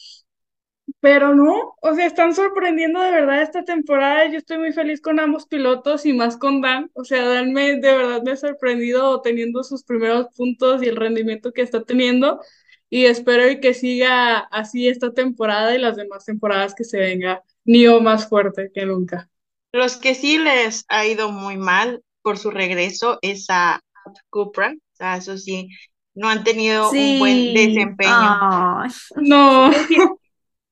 pero 0.99 1.33
no, 1.35 1.75
o 1.81 1.95
sea, 1.95 2.05
están 2.05 2.35
sorprendiendo 2.35 2.99
de 3.01 3.11
verdad 3.11 3.41
esta 3.41 3.63
temporada. 3.63 4.27
Yo 4.29 4.37
estoy 4.37 4.57
muy 4.57 4.71
feliz 4.73 5.01
con 5.01 5.19
ambos 5.19 5.47
pilotos 5.47 6.05
y 6.05 6.13
más 6.13 6.37
con 6.37 6.61
Dan. 6.61 6.91
O 6.93 7.03
sea, 7.03 7.25
Dan 7.27 7.53
me, 7.53 7.77
de 7.77 7.95
verdad 7.95 8.21
me 8.23 8.31
ha 8.31 8.35
sorprendido 8.37 9.21
teniendo 9.21 9.63
sus 9.63 9.83
primeros 9.83 10.27
puntos 10.35 10.83
y 10.83 10.87
el 10.87 10.95
rendimiento 10.95 11.53
que 11.53 11.61
está 11.61 11.83
teniendo. 11.83 12.41
Y 12.89 13.05
espero 13.05 13.43
que 13.61 13.73
siga 13.73 14.39
así 14.39 14.87
esta 14.87 15.13
temporada 15.13 15.73
y 15.75 15.79
las 15.79 15.95
demás 15.95 16.25
temporadas 16.25 16.75
que 16.75 16.83
se 16.83 16.99
venga. 16.99 17.43
Nio 17.63 18.01
más 18.01 18.27
fuerte 18.27 18.71
que 18.73 18.85
nunca. 18.85 19.29
Los 19.71 19.97
que 19.97 20.13
sí 20.13 20.37
les 20.37 20.85
ha 20.89 21.05
ido 21.05 21.31
muy 21.31 21.57
mal 21.57 22.03
por 22.21 22.37
su 22.37 22.51
regreso 22.51 23.17
es 23.21 23.45
a 23.49 23.81
Cupra. 24.29 24.73
O 24.75 24.95
sea, 24.95 25.17
eso 25.17 25.37
sí, 25.37 25.69
no 26.13 26.29
han 26.29 26.43
tenido 26.43 26.89
un 26.89 27.19
buen 27.19 27.53
desempeño. 27.53 28.87
no. 29.17 29.71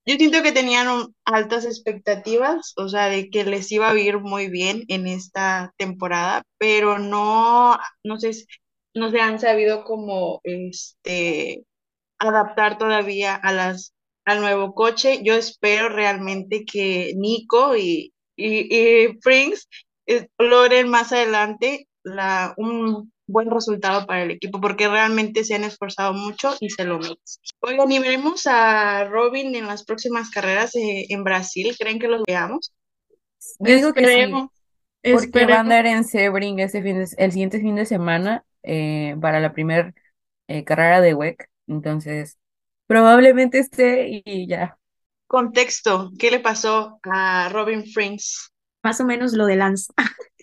Yo 0.06 0.16
siento 0.16 0.42
que 0.42 0.52
tenían 0.52 1.14
altas 1.24 1.66
expectativas, 1.66 2.74
o 2.78 2.90
sea, 2.90 3.10
de 3.10 3.30
que 3.30 3.44
les 3.44 3.72
iba 3.72 3.92
a 3.92 4.00
ir 4.00 4.18
muy 4.20 4.50
bien 4.50 4.84
en 4.88 5.06
esta 5.06 5.74
temporada, 5.78 6.42
pero 6.58 6.98
no, 6.98 7.78
no 8.04 8.20
sé, 8.20 8.32
no 8.96 9.12
se 9.12 9.22
han 9.22 9.40
sabido 9.40 9.84
como 9.84 10.42
este 10.44 11.64
adaptar 12.18 12.78
todavía 12.80 13.36
a 13.36 13.52
las 13.52 13.94
al 14.26 14.42
nuevo 14.42 14.74
coche. 14.74 15.22
Yo 15.24 15.36
espero 15.36 15.90
realmente 15.90 16.66
que 16.66 17.14
Nico 17.16 17.76
y, 17.76 18.14
y, 18.36 18.76
y 18.76 19.20
eh, 20.08 20.28
logren 20.40 20.90
más 20.90 21.12
adelante 21.12 21.89
la, 22.16 22.54
un 22.58 23.12
buen 23.28 23.50
resultado 23.50 24.06
para 24.06 24.24
el 24.24 24.32
equipo 24.32 24.60
porque 24.60 24.88
realmente 24.88 25.44
se 25.44 25.56
han 25.56 25.64
esforzado 25.64 26.14
mucho 26.14 26.56
y 26.60 26.70
se 26.70 26.84
lo 26.84 26.98
merecen. 26.98 27.42
Oigan, 27.62 27.92
y 27.92 28.00
veremos 28.00 28.48
a 28.48 29.06
Robin 29.06 29.56
en 29.56 29.68
las 29.68 29.86
próximas 29.86 30.30
carreras 30.32 30.76
eh, 30.76 31.06
en 31.10 31.24
Brasil. 31.24 31.76
¿Creen 31.78 32.00
que 32.00 32.08
los 32.08 32.24
veamos? 32.28 32.74
digo 33.60 33.94
que 33.94 34.06
sí, 34.06 35.12
porque 35.12 35.46
va 35.46 35.56
a 35.56 35.60
andar 35.62 35.86
en 35.86 36.04
Sebring 36.04 36.58
fin 36.70 37.06
el 37.18 37.32
siguiente 37.32 37.60
fin 37.60 37.76
de 37.76 37.86
semana 37.86 38.44
eh, 38.64 39.16
para 39.22 39.40
la 39.40 39.54
primera 39.54 39.94
eh, 40.48 40.64
carrera 40.64 41.00
de 41.00 41.14
WEC. 41.14 41.50
Entonces, 41.68 42.38
probablemente 42.88 43.60
esté 43.60 44.24
y 44.26 44.48
ya. 44.48 44.78
Contexto, 45.28 46.12
¿qué 46.18 46.32
le 46.32 46.40
pasó 46.40 47.00
a 47.04 47.50
Robin 47.50 47.86
Frings? 47.86 48.52
Más 48.84 49.00
o 49.00 49.06
menos 49.06 49.34
lo 49.34 49.46
de 49.46 49.56
Lance. 49.56 49.94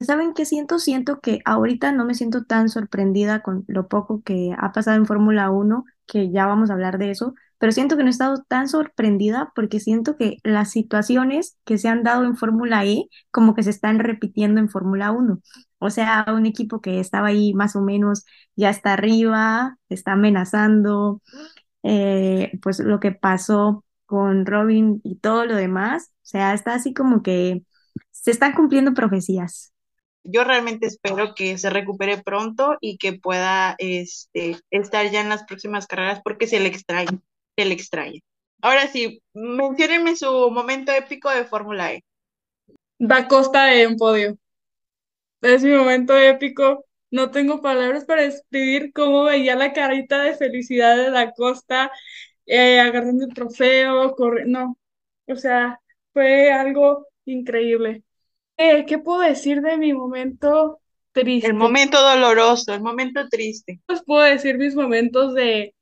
¿Saben 0.00 0.34
qué 0.34 0.44
siento? 0.44 0.78
Siento 0.78 1.20
que 1.20 1.38
ahorita 1.46 1.90
no 1.92 2.04
me 2.04 2.14
siento 2.14 2.44
tan 2.44 2.68
sorprendida 2.68 3.42
con 3.42 3.64
lo 3.68 3.88
poco 3.88 4.22
que 4.22 4.54
ha 4.58 4.72
pasado 4.72 4.96
en 4.98 5.06
Fórmula 5.06 5.50
1, 5.50 5.84
que 6.06 6.30
ya 6.30 6.44
vamos 6.46 6.68
a 6.70 6.74
hablar 6.74 6.98
de 6.98 7.10
eso, 7.10 7.34
pero 7.58 7.72
siento 7.72 7.96
que 7.96 8.02
no 8.02 8.08
he 8.08 8.10
estado 8.10 8.44
tan 8.46 8.68
sorprendida 8.68 9.50
porque 9.54 9.80
siento 9.80 10.16
que 10.18 10.36
las 10.42 10.70
situaciones 10.72 11.56
que 11.64 11.78
se 11.78 11.88
han 11.88 12.02
dado 12.02 12.24
en 12.24 12.36
Fórmula 12.36 12.84
E 12.84 13.06
como 13.30 13.54
que 13.54 13.62
se 13.62 13.70
están 13.70 13.98
repitiendo 13.98 14.60
en 14.60 14.68
Fórmula 14.68 15.10
1. 15.12 15.40
O 15.78 15.88
sea, 15.90 16.26
un 16.28 16.44
equipo 16.46 16.80
que 16.82 17.00
estaba 17.00 17.28
ahí 17.28 17.54
más 17.54 17.74
o 17.76 17.80
menos 17.80 18.24
ya 18.56 18.68
está 18.70 18.92
arriba, 18.94 19.78
está 19.88 20.12
amenazando, 20.12 21.22
eh, 21.84 22.52
pues 22.62 22.80
lo 22.80 23.00
que 23.00 23.12
pasó 23.12 23.84
con 24.06 24.46
Robin 24.46 25.00
y 25.04 25.16
todo 25.18 25.46
lo 25.46 25.56
demás, 25.56 26.10
o 26.24 26.26
sea, 26.26 26.54
está 26.54 26.74
así 26.76 26.94
como 26.94 27.22
que 27.22 27.64
se 28.12 28.32
están 28.32 28.54
cumpliendo 28.54 28.94
profecías 28.94 29.73
yo 30.24 30.44
realmente 30.44 30.86
espero 30.86 31.34
que 31.34 31.58
se 31.58 31.70
recupere 31.70 32.22
pronto 32.22 32.76
y 32.80 32.98
que 32.98 33.12
pueda 33.14 33.76
este, 33.78 34.58
estar 34.70 35.10
ya 35.10 35.20
en 35.20 35.28
las 35.28 35.44
próximas 35.44 35.86
carreras 35.86 36.20
porque 36.24 36.46
se 36.46 36.60
le 36.60 36.68
extraña, 36.68 37.20
se 37.56 37.64
le 37.64 37.74
extraña. 37.74 38.20
Ahora 38.62 38.88
sí, 38.88 39.22
menciónenme 39.34 40.16
su 40.16 40.50
momento 40.50 40.92
épico 40.92 41.30
de 41.30 41.44
Fórmula 41.44 41.92
E. 41.92 42.04
Da 42.98 43.28
Costa 43.28 43.74
en 43.74 43.96
podio. 43.96 44.38
Es 45.42 45.62
mi 45.62 45.72
momento 45.72 46.16
épico. 46.16 46.84
No 47.10 47.30
tengo 47.30 47.60
palabras 47.62 48.04
para 48.04 48.22
describir 48.22 48.92
cómo 48.92 49.24
veía 49.24 49.54
la 49.56 49.72
carita 49.72 50.22
de 50.22 50.34
felicidad 50.34 50.96
de 50.96 51.10
Da 51.10 51.32
Costa 51.32 51.90
eh, 52.46 52.80
agarrando 52.80 53.26
el 53.26 53.34
trofeo, 53.34 54.14
corriendo. 54.16 54.60
No, 54.60 54.78
o 55.34 55.36
sea, 55.36 55.80
fue 56.14 56.52
algo 56.52 57.08
increíble. 57.26 58.03
Eh, 58.56 58.84
¿qué 58.86 58.98
puedo 58.98 59.20
decir 59.20 59.60
de 59.62 59.76
mi 59.76 59.92
momento 59.92 60.80
triste? 61.12 61.48
El 61.48 61.54
momento 61.54 62.00
doloroso, 62.00 62.72
el 62.74 62.82
momento 62.82 63.28
triste. 63.28 63.80
Pues 63.86 64.02
puedo 64.04 64.22
decir 64.22 64.58
mis 64.58 64.74
momentos 64.74 65.34
de, 65.34 65.74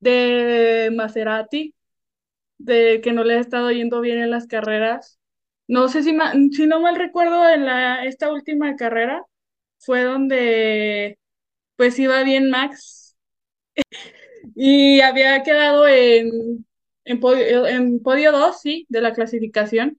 de 0.00 0.90
Maserati, 0.94 1.74
de 2.58 3.00
que 3.02 3.12
no 3.12 3.24
le 3.24 3.36
ha 3.36 3.40
estado 3.40 3.70
yendo 3.72 4.00
bien 4.00 4.20
en 4.20 4.30
las 4.30 4.46
carreras. 4.46 5.20
No 5.68 5.88
sé 5.88 6.02
si, 6.04 6.16
si 6.52 6.66
no 6.66 6.80
mal 6.80 6.96
recuerdo, 6.96 7.48
en 7.48 7.66
la, 7.66 8.04
esta 8.06 8.32
última 8.32 8.76
carrera 8.76 9.24
fue 9.78 10.04
donde 10.04 11.18
pues 11.76 11.98
iba 11.98 12.22
bien 12.24 12.50
Max 12.50 13.16
y 14.54 15.00
había 15.00 15.42
quedado 15.42 15.86
en, 15.88 16.66
en, 17.04 17.20
podio, 17.20 17.66
en 17.66 18.02
podio 18.02 18.32
2, 18.32 18.60
sí, 18.60 18.86
de 18.88 19.00
la 19.00 19.12
clasificación 19.14 19.98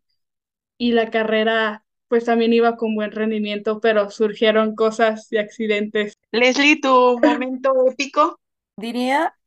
y 0.81 0.93
la 0.93 1.11
carrera 1.11 1.85
pues 2.07 2.25
también 2.25 2.53
iba 2.53 2.75
con 2.75 2.95
buen 2.95 3.11
rendimiento, 3.11 3.79
pero 3.79 4.09
surgieron 4.09 4.75
cosas 4.75 5.31
y 5.31 5.37
accidentes. 5.37 6.17
Leslie, 6.31 6.81
¿tu 6.81 7.19
momento 7.23 7.71
épico? 7.87 8.39
Diría 8.77 9.37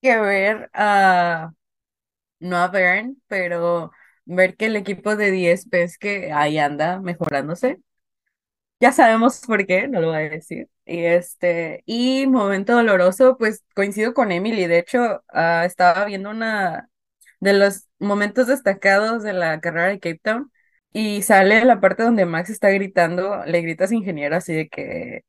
que 0.00 0.16
ver 0.20 0.70
a, 0.72 1.52
no 2.38 2.58
a 2.58 2.68
Bern, 2.68 3.20
pero 3.26 3.90
ver 4.26 4.56
que 4.56 4.66
el 4.66 4.76
equipo 4.76 5.16
de 5.16 5.32
10 5.32 5.68
pes 5.68 5.98
que 5.98 6.32
ahí 6.32 6.58
anda 6.58 7.00
mejorándose. 7.00 7.80
Ya 8.78 8.92
sabemos 8.92 9.40
por 9.44 9.66
qué, 9.66 9.88
no 9.88 10.00
lo 10.00 10.08
voy 10.08 10.16
a 10.18 10.28
decir. 10.30 10.68
Y 10.84 11.00
este, 11.04 11.82
y 11.84 12.28
momento 12.28 12.74
doloroso, 12.74 13.36
pues 13.36 13.64
coincido 13.74 14.14
con 14.14 14.30
Emily. 14.30 14.68
De 14.68 14.78
hecho, 14.78 15.24
ah, 15.28 15.64
estaba 15.66 16.04
viendo 16.04 16.30
una 16.30 16.88
de 17.40 17.54
los 17.54 17.88
momentos 17.98 18.46
destacados 18.46 19.22
de 19.24 19.32
la 19.32 19.60
carrera 19.60 19.88
de 19.88 20.00
Cape 20.00 20.20
Town 20.22 20.52
y 20.92 21.22
sale 21.22 21.64
la 21.64 21.80
parte 21.80 22.02
donde 22.02 22.26
Max 22.26 22.50
está 22.50 22.70
gritando, 22.70 23.44
le 23.46 23.62
grita 23.62 23.84
a 23.84 23.88
su 23.88 23.94
ingeniero 23.94 24.36
así 24.36 24.54
de 24.54 24.68
que 24.68 25.22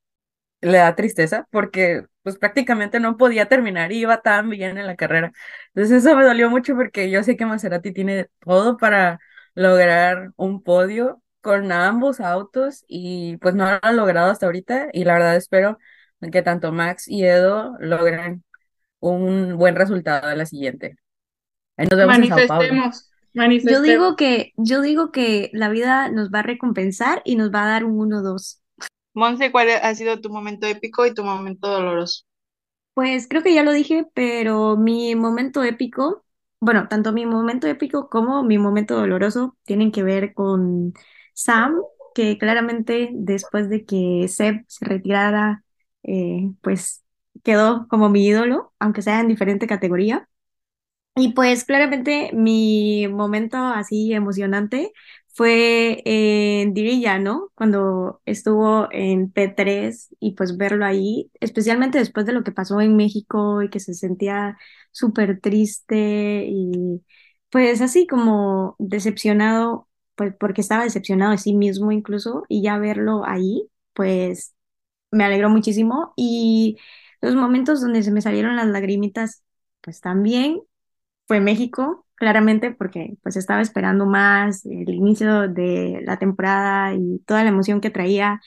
le 0.61 0.77
da 0.77 0.95
tristeza 0.95 1.47
porque 1.51 2.05
pues 2.23 2.37
prácticamente 2.37 2.99
no 2.99 3.17
podía 3.17 3.47
terminar 3.47 3.91
y 3.91 3.99
iba 3.99 4.21
tan 4.21 4.49
bien 4.49 4.77
en 4.77 4.87
la 4.87 4.95
carrera. 4.95 5.31
Entonces 5.73 6.03
eso 6.05 6.15
me 6.15 6.23
dolió 6.23 6.49
mucho 6.49 6.75
porque 6.75 7.09
yo 7.09 7.23
sé 7.23 7.37
que 7.37 7.45
Maserati 7.45 7.93
tiene 7.93 8.27
todo 8.39 8.77
para 8.77 9.19
lograr 9.55 10.31
un 10.35 10.63
podio 10.63 11.21
con 11.41 11.71
ambos 11.71 12.19
autos 12.19 12.83
y 12.87 13.37
pues 13.37 13.55
no 13.55 13.65
lo 13.69 13.79
han 13.81 13.97
logrado 13.97 14.31
hasta 14.31 14.45
ahorita 14.45 14.89
y 14.93 15.03
la 15.03 15.13
verdad 15.13 15.35
espero 15.35 15.77
que 16.31 16.41
tanto 16.43 16.71
Max 16.71 17.07
y 17.07 17.23
Edo 17.25 17.75
logren 17.79 18.43
un 18.99 19.57
buen 19.57 19.75
resultado 19.75 20.31
en 20.31 20.37
la 20.37 20.45
siguiente. 20.45 20.97
Ahí 21.77 21.87
nos 21.87 21.99
vemos 21.99 22.17
en 22.17 22.27
Sao 22.27 22.45
Paulo. 22.45 22.85
Yo 23.33 23.81
digo 23.81 24.15
que, 24.15 24.53
yo 24.57 24.81
digo 24.81 25.11
que 25.11 25.49
la 25.53 25.69
vida 25.69 26.09
nos 26.09 26.29
va 26.31 26.39
a 26.39 26.43
recompensar 26.43 27.21
y 27.25 27.35
nos 27.35 27.51
va 27.53 27.63
a 27.63 27.67
dar 27.67 27.85
un 27.85 27.99
1-2. 27.99 28.61
Monse, 29.13 29.51
¿cuál 29.51 29.69
ha 29.69 29.95
sido 29.95 30.19
tu 30.21 30.29
momento 30.29 30.67
épico 30.67 31.05
y 31.05 31.13
tu 31.13 31.23
momento 31.23 31.67
doloroso? 31.69 32.23
Pues 32.93 33.27
creo 33.29 33.41
que 33.43 33.53
ya 33.55 33.63
lo 33.63 33.71
dije, 33.71 34.05
pero 34.13 34.75
mi 34.77 35.15
momento 35.15 35.63
épico, 35.63 36.25
bueno, 36.59 36.87
tanto 36.89 37.13
mi 37.13 37.25
momento 37.25 37.67
épico 37.67 38.09
como 38.09 38.43
mi 38.43 38.57
momento 38.57 38.95
doloroso 38.95 39.57
tienen 39.63 39.91
que 39.91 40.03
ver 40.03 40.33
con 40.33 40.93
Sam, 41.33 41.81
que 42.13 42.37
claramente 42.37 43.09
después 43.13 43.69
de 43.69 43.85
que 43.85 44.27
Seb 44.27 44.65
se 44.67 44.85
retirara, 44.85 45.63
eh, 46.03 46.51
pues 46.61 47.03
quedó 47.43 47.87
como 47.87 48.09
mi 48.09 48.25
ídolo, 48.27 48.73
aunque 48.79 49.01
sea 49.01 49.21
en 49.21 49.29
diferente 49.29 49.67
categoría. 49.67 50.27
Y 51.23 51.33
pues 51.33 51.65
claramente 51.65 52.31
mi 52.33 53.07
momento 53.07 53.57
así 53.57 54.11
emocionante 54.13 54.91
fue 55.27 56.01
en 56.05 56.73
Diriyah, 56.73 57.19
¿no? 57.19 57.51
Cuando 57.55 58.21
estuvo 58.25 58.87
en 58.91 59.31
P3 59.31 60.15
y 60.19 60.31
pues 60.35 60.57
verlo 60.57 60.83
ahí, 60.85 61.29
especialmente 61.39 61.99
después 61.99 62.25
de 62.25 62.33
lo 62.33 62.43
que 62.43 62.51
pasó 62.51 62.81
en 62.81 62.95
México 62.95 63.61
y 63.61 63.69
que 63.69 63.79
se 63.79 63.93
sentía 63.93 64.57
súper 64.91 65.39
triste 65.39 66.45
y 66.49 67.03
pues 67.51 67.81
así 67.81 68.07
como 68.07 68.75
decepcionado, 68.79 69.87
pues 70.15 70.33
porque 70.39 70.61
estaba 70.61 70.83
decepcionado 70.85 71.31
de 71.33 71.37
sí 71.37 71.53
mismo 71.53 71.91
incluso 71.91 72.43
y 72.49 72.63
ya 72.63 72.77
verlo 72.79 73.23
ahí, 73.27 73.69
pues 73.93 74.55
me 75.11 75.23
alegró 75.25 75.49
muchísimo 75.49 76.13
y 76.17 76.77
los 77.21 77.35
momentos 77.35 77.81
donde 77.81 78.03
se 78.03 78.11
me 78.11 78.21
salieron 78.21 78.55
las 78.55 78.67
lagrimitas, 78.67 79.43
pues 79.81 80.01
también 80.01 80.61
fue 81.31 81.39
México, 81.41 82.05
claramente, 82.15 82.71
porque 82.73 83.15
pues 83.23 83.37
estaba 83.37 83.61
esperando 83.61 84.05
más 84.05 84.65
el 84.65 84.89
inicio 84.93 85.47
de 85.49 86.01
la 86.05 86.19
temporada 86.19 86.93
y 86.93 87.19
toda 87.25 87.43
la 87.43 87.49
emoción 87.49 87.79
que 87.81 87.89
traía 87.89 88.41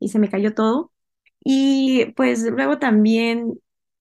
y 0.00 0.08
se 0.10 0.18
me 0.20 0.30
cayó 0.30 0.54
todo. 0.54 0.92
Y 1.44 2.06
pues 2.16 2.42
luego 2.50 2.78
también, 2.78 3.54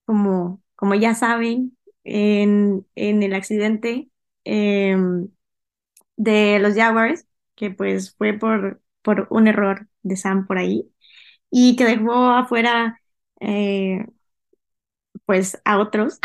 como, 0.06 0.62
como 0.76 0.96
ya 0.96 1.16
saben, 1.16 1.78
en, 2.06 2.86
en 2.96 3.24
el 3.24 3.34
accidente 3.36 4.10
em, 4.46 5.30
de 6.18 6.60
los 6.60 6.76
Jaguars, 6.76 7.28
que 7.56 7.72
pues 7.72 8.16
fue 8.18 8.34
por, 8.34 8.82
por 9.04 9.28
un 9.32 9.48
error 9.48 9.88
de 10.04 10.18
Sam 10.18 10.48
por 10.48 10.58
ahí 10.60 10.92
y 11.52 11.76
que 11.78 11.86
dejó 11.86 12.14
afuera 12.32 13.02
eh, 13.42 14.06
pues 15.26 15.60
a 15.66 15.80
otros. 15.80 16.20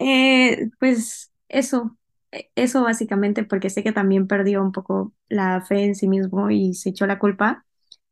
Eh, 0.00 0.70
pues 0.80 1.30
eso, 1.48 1.96
eh, 2.32 2.50
eso 2.54 2.82
básicamente, 2.82 3.44
porque 3.44 3.70
sé 3.70 3.84
que 3.84 3.92
también 3.92 4.26
perdió 4.26 4.62
un 4.62 4.72
poco 4.72 5.12
la 5.28 5.60
fe 5.60 5.84
en 5.84 5.94
sí 5.94 6.08
mismo 6.08 6.50
y 6.50 6.74
se 6.74 6.90
echó 6.90 7.06
la 7.06 7.18
culpa. 7.18 7.64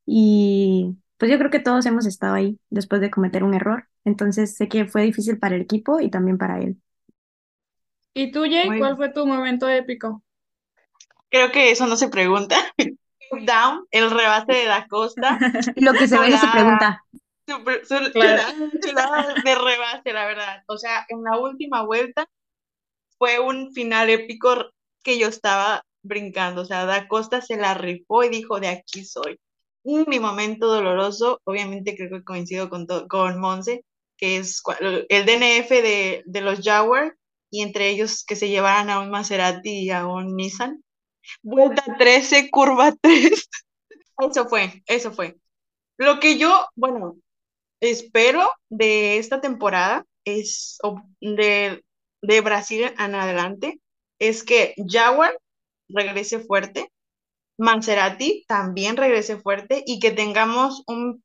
Y 0.06 0.96
pues 1.16 1.30
yo 1.30 1.38
creo 1.38 1.50
que 1.50 1.60
todos 1.60 1.86
hemos 1.86 2.06
estado 2.06 2.34
ahí 2.34 2.58
después 2.70 3.00
de 3.00 3.10
cometer 3.10 3.42
un 3.42 3.54
error. 3.54 3.88
Entonces 4.04 4.54
sé 4.54 4.68
que 4.68 4.86
fue 4.86 5.02
difícil 5.02 5.38
para 5.38 5.56
el 5.56 5.62
equipo 5.62 6.00
y 6.00 6.10
también 6.10 6.38
para 6.38 6.60
él. 6.60 6.76
¿Y 8.14 8.30
tú, 8.32 8.42
Jay, 8.42 8.78
cuál 8.78 8.96
fue 8.96 9.10
tu 9.10 9.26
momento 9.26 9.68
épico? 9.68 10.22
Creo 11.30 11.50
que 11.52 11.70
eso 11.70 11.86
no 11.86 11.96
se 11.96 12.08
pregunta. 12.08 12.56
Down, 13.46 13.86
el 13.90 14.10
rebase 14.10 14.52
de 14.52 14.64
Da 14.66 14.86
Costa. 14.88 15.38
Lo 15.76 15.92
que 15.92 16.08
se 16.08 16.18
ve 16.18 16.30
no 16.30 16.38
se 16.38 16.48
pregunta. 16.48 17.04
Super, 17.48 17.86
sur- 17.86 18.12
Claro. 18.12 18.42
chulada 18.84 19.34
de 19.42 19.54
rebase, 19.54 20.12
la 20.12 20.26
verdad. 20.26 20.62
O 20.66 20.76
sea, 20.76 21.06
en 21.08 21.22
la 21.24 21.38
última 21.38 21.82
vuelta 21.82 22.26
fue 23.18 23.38
un 23.40 23.72
final 23.72 24.10
épico 24.10 24.70
que 25.02 25.18
yo 25.18 25.28
estaba 25.28 25.82
brincando. 26.02 26.62
O 26.62 26.64
sea, 26.64 26.84
Da 26.84 27.08
Costa 27.08 27.40
se 27.40 27.56
la 27.56 27.74
rifó 27.74 28.22
y 28.24 28.28
dijo, 28.28 28.60
de 28.60 28.68
aquí 28.68 29.04
soy. 29.04 29.38
Y 29.84 30.04
mi 30.06 30.20
momento 30.20 30.66
doloroso, 30.66 31.40
obviamente 31.44 31.96
creo 31.96 32.10
que 32.10 32.24
coincido 32.24 32.68
con, 32.68 32.86
con 33.08 33.40
Monse, 33.40 33.84
que 34.16 34.36
es 34.36 34.62
el 35.08 35.26
DNF 35.26 35.70
de, 35.70 36.22
de 36.26 36.40
los 36.40 36.60
Jaguar 36.60 37.16
y 37.50 37.62
entre 37.62 37.88
ellos 37.88 38.24
que 38.24 38.36
se 38.36 38.48
llevaran 38.48 38.90
a 38.90 39.00
un 39.00 39.10
Maserati 39.10 39.70
y 39.84 39.90
a 39.90 40.06
un 40.06 40.36
Nissan. 40.36 40.84
Vuelta 41.42 41.82
13, 41.98 42.50
curva 42.50 42.92
3. 43.00 43.48
Eso 44.18 44.48
fue, 44.48 44.82
eso 44.86 45.12
fue. 45.12 45.36
Lo 45.96 46.18
que 46.18 46.38
yo, 46.38 46.66
bueno, 46.74 47.16
espero 47.80 48.50
de 48.68 49.18
esta 49.18 49.40
temporada 49.40 50.04
es 50.24 50.78
de, 51.20 51.84
de 52.22 52.40
Brasil 52.40 52.92
en 52.98 53.14
adelante 53.14 53.80
es 54.18 54.42
que 54.42 54.74
Jaguar 54.86 55.38
regrese 55.88 56.40
fuerte, 56.40 56.90
Maserati 57.58 58.44
también 58.46 58.96
regrese 58.96 59.38
fuerte 59.38 59.82
y 59.86 60.00
que 60.00 60.10
tengamos 60.10 60.82
un, 60.86 61.22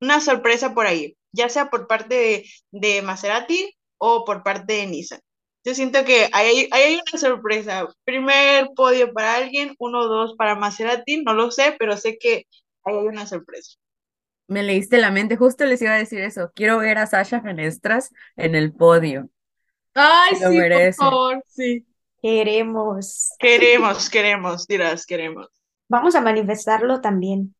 una 0.00 0.20
sorpresa 0.20 0.74
por 0.74 0.86
ahí, 0.86 1.16
ya 1.32 1.48
sea 1.48 1.70
por 1.70 1.86
parte 1.86 2.14
de, 2.14 2.50
de 2.72 3.02
Maserati 3.02 3.74
o 3.98 4.24
por 4.24 4.42
parte 4.42 4.74
de 4.74 4.86
Nissan. 4.86 5.20
Yo 5.64 5.74
siento 5.74 6.04
que 6.04 6.28
hay, 6.32 6.68
hay 6.72 6.94
una 6.94 7.20
sorpresa. 7.20 7.86
Primer 8.04 8.70
podio 8.74 9.12
para 9.12 9.36
alguien, 9.36 9.76
uno 9.78 10.00
o 10.00 10.08
dos 10.08 10.34
para 10.36 10.56
Maserati, 10.56 11.22
no 11.22 11.34
lo 11.34 11.52
sé, 11.52 11.76
pero 11.78 11.96
sé 11.96 12.18
que 12.18 12.46
hay 12.84 12.94
una 12.96 13.26
sorpresa. 13.26 13.76
Me 14.52 14.62
leíste 14.62 14.98
la 14.98 15.10
mente, 15.10 15.36
justo 15.36 15.64
les 15.64 15.82
iba 15.82 15.92
a 15.94 15.98
decir 15.98 16.20
eso. 16.20 16.52
Quiero 16.54 16.78
ver 16.78 16.98
a 16.98 17.06
Sasha 17.06 17.40
Fenestras 17.40 18.12
en 18.36 18.54
el 18.54 18.72
podio. 18.74 19.30
Ay, 19.94 20.34
lo 20.40 20.50
sí, 20.50 20.62
por 20.68 20.68
merece. 20.68 20.92
favor, 20.92 21.42
sí. 21.48 21.86
Queremos. 22.22 23.30
Queremos, 23.38 24.08
queremos, 24.08 24.66
dirás, 24.66 25.04
queremos. 25.06 25.48
Vamos 25.88 26.14
a 26.16 26.20
manifestarlo 26.20 27.00
también. 27.00 27.54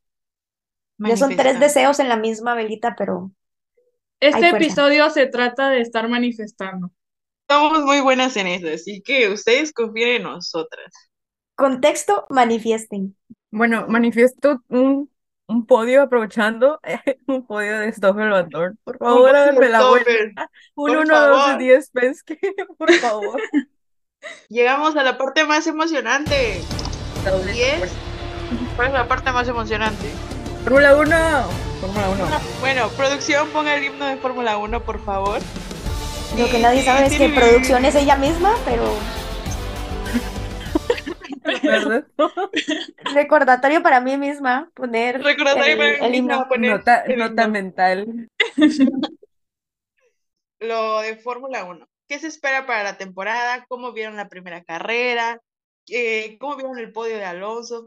Ya 0.98 1.16
son 1.16 1.36
tres 1.36 1.60
deseos 1.60 2.00
en 2.00 2.08
la 2.08 2.16
misma 2.16 2.54
velita, 2.54 2.94
pero 2.96 3.30
Este 4.20 4.48
episodio 4.48 5.10
se 5.10 5.26
trata 5.26 5.68
de 5.68 5.82
estar 5.82 6.08
manifestando. 6.08 6.90
Somos 7.48 7.84
muy 7.84 8.00
buenas 8.00 8.36
en 8.36 8.48
eso, 8.48 8.66
así 8.68 9.00
que 9.02 9.28
ustedes 9.28 9.72
confíen 9.72 10.16
en 10.16 10.22
nosotras. 10.24 10.92
contexto, 11.54 12.26
manifiesten. 12.28 13.16
Bueno, 13.52 13.86
manifiesto 13.88 14.62
un, 14.68 15.10
un 15.46 15.66
podio 15.66 16.02
aprovechando 16.02 16.80
un 17.26 17.46
podio 17.46 17.78
de 17.78 17.92
Stoffel 17.92 18.30
Van 18.30 18.48
Dorn. 18.48 18.78
Por 18.84 18.98
favor, 18.98 19.34
háganme 19.34 19.68
la 19.68 19.88
vuelta. 19.88 20.50
Un 20.74 20.86
por 20.88 20.96
1 20.98 21.04
2 21.04 21.08
favor. 21.08 21.58
de 21.58 21.64
10 21.64 21.90
Penske, 21.90 22.38
por 22.78 22.92
favor. 22.94 23.40
Llegamos 24.48 24.96
a 24.96 25.02
la 25.02 25.18
parte 25.18 25.44
más 25.44 25.66
emocionante. 25.66 26.60
Doble 27.24 27.52
Diez. 27.52 27.78
fuerza. 27.78 27.94
¿Cuál 28.76 28.88
es 28.88 28.94
la 28.94 29.08
parte 29.08 29.32
más 29.32 29.48
emocionante? 29.48 30.10
Fórmula 30.64 30.96
1. 30.96 31.06
Fórmula 31.80 32.08
1. 32.10 32.40
Bueno, 32.60 32.88
producción, 32.90 33.48
ponga 33.48 33.74
el 33.74 33.84
himno 33.84 34.06
de 34.06 34.16
Fórmula 34.16 34.58
1, 34.58 34.80
por 34.84 35.04
favor. 35.04 35.40
Lo 36.38 36.46
que 36.48 36.58
nadie 36.60 36.82
sabe 36.84 37.06
es 37.06 37.18
que 37.18 37.28
producción 37.30 37.84
es 37.84 37.94
ella 37.94 38.16
misma, 38.16 38.54
pero 38.64 38.84
¿Verdad? 41.62 42.06
recordatorio 43.14 43.82
para 43.82 44.00
mí 44.00 44.16
misma 44.18 44.70
poner 44.74 45.22
Recordatorio 45.22 45.76
el, 45.76 45.78
para 45.78 45.98
mí 45.98 46.06
el 46.06 46.10
misma. 46.10 46.34
himno. 46.34 46.48
poner 46.48 46.70
Nota, 46.70 47.00
el 47.02 47.16
nota 47.16 47.44
himno. 47.44 47.48
mental. 47.48 48.28
Lo 50.60 51.00
de 51.00 51.16
Fórmula 51.16 51.64
1. 51.64 51.88
¿Qué 52.08 52.18
se 52.18 52.28
espera 52.28 52.66
para 52.66 52.82
la 52.84 52.96
temporada? 52.98 53.64
¿Cómo 53.68 53.92
vieron 53.92 54.16
la 54.16 54.28
primera 54.28 54.62
carrera? 54.64 55.40
Eh, 55.88 56.36
¿Cómo 56.38 56.56
vieron 56.56 56.78
el 56.78 56.92
podio 56.92 57.16
de 57.16 57.24
Alonso? 57.24 57.86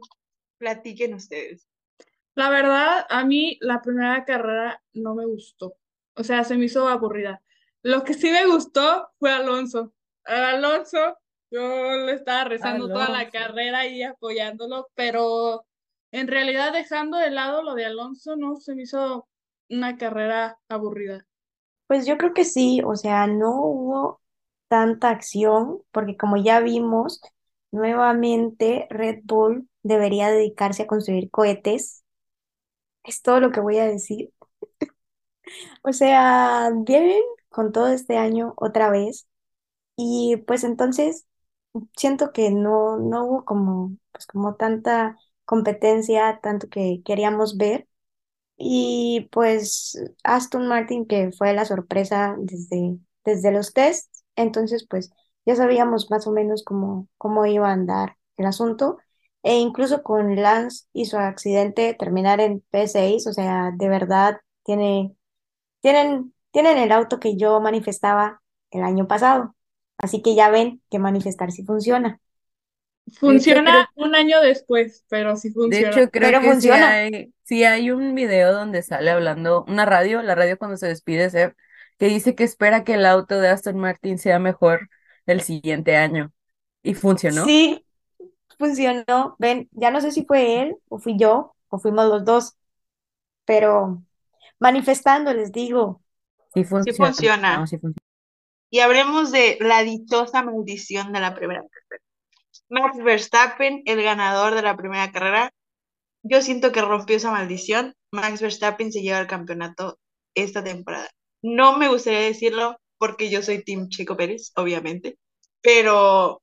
Platiquen 0.58 1.14
ustedes. 1.14 1.68
La 2.36 2.50
verdad, 2.50 3.06
a 3.10 3.24
mí 3.26 3.58
la 3.62 3.82
primera 3.82 4.26
carrera 4.26 4.82
no 4.94 5.16
me 5.16 5.26
gustó. 5.26 5.78
O 6.16 6.24
sea, 6.24 6.44
se 6.44 6.56
me 6.58 6.66
hizo 6.66 6.88
aburrida. 6.88 7.42
Lo 7.82 8.04
que 8.04 8.14
sí 8.14 8.30
me 8.32 8.46
gustó 8.46 9.10
fue 9.20 9.32
Alonso. 9.32 9.94
Alonso, 10.26 11.18
yo 11.56 11.98
le 12.06 12.14
estaba 12.14 12.46
rezando 12.46 12.88
toda 12.88 13.10
la 13.10 13.30
carrera 13.30 13.88
y 13.88 14.04
apoyándolo, 14.04 14.88
pero 14.96 15.66
en 16.12 16.28
realidad 16.28 16.74
dejando 16.74 17.18
de 17.18 17.32
lado 17.32 17.64
lo 17.64 17.76
de 17.76 17.86
Alonso, 17.86 18.36
no 18.36 18.58
se 18.58 18.76
me 18.76 18.84
hizo 18.84 19.28
una 19.70 19.98
carrera 19.98 20.60
aburrida. 20.70 21.26
Pues 21.88 22.06
yo 22.06 22.18
creo 22.18 22.34
que 22.34 22.46
sí, 22.46 22.82
o 22.86 22.96
sea, 22.96 23.28
no 23.28 23.52
hubo 23.62 24.22
tanta 24.68 25.10
acción, 25.10 25.82
porque 25.92 26.18
como 26.18 26.38
ya 26.38 26.60
vimos, 26.60 27.22
nuevamente 27.72 28.88
Red 28.90 29.22
Bull 29.24 29.70
debería 29.84 30.30
dedicarse 30.30 30.84
a 30.84 30.88
construir 30.88 31.30
cohetes. 31.30 32.04
Es 33.04 33.22
todo 33.22 33.40
lo 33.40 33.52
que 33.52 33.60
voy 33.62 33.78
a 33.78 33.86
decir. 33.86 34.32
O 35.84 35.94
sea, 35.94 36.72
vienen 36.76 37.22
con 37.50 37.72
todo 37.72 37.88
este 37.88 38.18
año 38.18 38.54
otra 38.58 38.90
vez 38.90 39.28
y 39.98 40.38
pues 40.48 40.64
entonces 40.64 41.26
siento 41.96 42.32
que 42.32 42.52
no, 42.52 42.98
no 42.98 43.26
hubo 43.26 43.46
como, 43.46 43.98
pues 44.12 44.26
como 44.28 44.56
tanta 44.56 45.18
competencia, 45.46 46.40
tanto 46.42 46.68
que 46.70 47.02
queríamos 47.06 47.58
ver. 47.58 47.88
Y 48.58 49.30
pues 49.32 50.00
Aston 50.24 50.68
Martin, 50.68 51.06
que 51.08 51.32
fue 51.32 51.54
la 51.54 51.66
sorpresa 51.66 52.36
desde, 52.40 52.98
desde 53.26 53.52
los 53.52 53.74
tests, 53.74 54.24
entonces 54.36 54.86
pues 54.90 55.12
ya 55.46 55.56
sabíamos 55.56 56.10
más 56.10 56.28
o 56.28 56.32
menos 56.32 56.64
cómo, 56.64 57.08
cómo 57.18 57.46
iba 57.46 57.70
a 57.70 57.74
andar 57.74 58.18
el 58.38 58.46
asunto. 58.46 58.98
E 59.44 59.58
incluso 59.60 60.04
con 60.04 60.36
Lance 60.36 60.86
y 60.94 61.06
su 61.06 61.18
accidente 61.18 61.94
terminar 61.94 62.40
en 62.42 62.62
P6, 62.72 63.28
o 63.28 63.34
sea, 63.34 63.72
de 63.76 63.90
verdad 63.90 64.40
tiene, 64.64 65.16
tienen, 65.82 66.34
tienen 66.52 66.78
el 66.80 66.92
auto 66.94 67.20
que 67.20 67.38
yo 67.38 67.60
manifestaba 67.62 68.42
el 68.72 68.84
año 68.84 69.08
pasado. 69.08 69.55
Así 70.06 70.22
que 70.22 70.36
ya 70.36 70.50
ven 70.50 70.82
que 70.90 71.00
manifestar 71.00 71.52
sí 71.52 71.64
funciona. 71.66 72.22
Funciona 73.20 73.90
un 73.96 74.16
año 74.16 74.42
después, 74.42 75.06
pero 75.10 75.36
sí 75.36 75.52
De 75.64 75.80
funciona. 75.80 75.82
hecho, 75.82 76.10
creo 76.12 76.30
Pero 76.32 76.40
que 76.40 76.54
sí 76.56 76.70
hay, 76.78 77.34
sí 77.44 77.64
hay 77.64 77.90
un 77.92 78.14
video 78.16 78.54
donde 78.54 78.84
sale 78.84 79.10
hablando, 79.12 79.66
una 79.68 79.86
radio, 79.86 80.22
la 80.22 80.36
radio 80.36 80.58
cuando 80.60 80.78
se 80.78 80.88
despide 80.88 81.30
Seb, 81.32 81.56
que 81.98 82.08
dice 82.08 82.36
que 82.36 82.44
espera 82.44 82.84
que 82.84 82.94
el 82.96 83.06
auto 83.06 83.40
de 83.40 83.50
Aston 83.50 83.78
Martin 83.80 84.20
sea 84.20 84.38
mejor 84.40 84.90
el 85.26 85.42
siguiente 85.42 85.96
año. 85.98 86.32
Y 86.84 86.94
funcionó. 86.94 87.46
Sí, 87.46 87.86
funcionó. 88.60 89.36
Ven, 89.40 89.70
ya 89.74 89.92
no 89.92 90.02
sé 90.02 90.12
si 90.12 90.26
fue 90.26 90.62
él 90.64 90.78
o 90.90 91.00
fui 91.00 91.18
yo 91.20 91.56
o 91.70 91.80
fuimos 91.80 92.08
los 92.08 92.26
dos, 92.26 92.58
pero 93.46 94.04
manifestando 94.60 95.34
les 95.34 95.52
digo, 95.52 96.04
Sí 96.54 96.64
Sí 96.80 96.94
funciona. 96.94 96.94
funciona. 96.94 97.52
No, 97.52 97.68
sí 97.68 97.78
funciona. 97.78 98.05
Y 98.76 98.82
hablemos 98.82 99.32
de 99.32 99.58
la 99.62 99.84
dichosa 99.84 100.44
maldición 100.44 101.14
de 101.14 101.22
la 101.22 101.34
primera 101.34 101.62
carrera. 101.62 102.04
Max 102.68 102.98
Verstappen, 103.02 103.84
el 103.86 104.04
ganador 104.04 104.54
de 104.54 104.64
la 104.64 104.76
primera 104.76 105.14
carrera. 105.14 105.54
Yo 106.24 106.42
siento 106.42 106.74
que 106.74 106.82
rompió 106.82 107.16
esa 107.16 107.32
maldición. 107.32 107.96
Max 108.12 108.42
Verstappen 108.42 108.92
se 108.92 109.02
lleva 109.02 109.22
el 109.22 109.28
campeonato 109.28 109.98
esta 110.34 110.62
temporada. 110.62 111.10
No 111.42 111.78
me 111.78 111.88
gustaría 111.88 112.20
decirlo 112.20 112.76
porque 112.98 113.30
yo 113.30 113.42
soy 113.42 113.64
Team 113.64 113.88
Checo 113.88 114.18
Pérez, 114.18 114.52
obviamente, 114.58 115.18
pero 115.62 116.42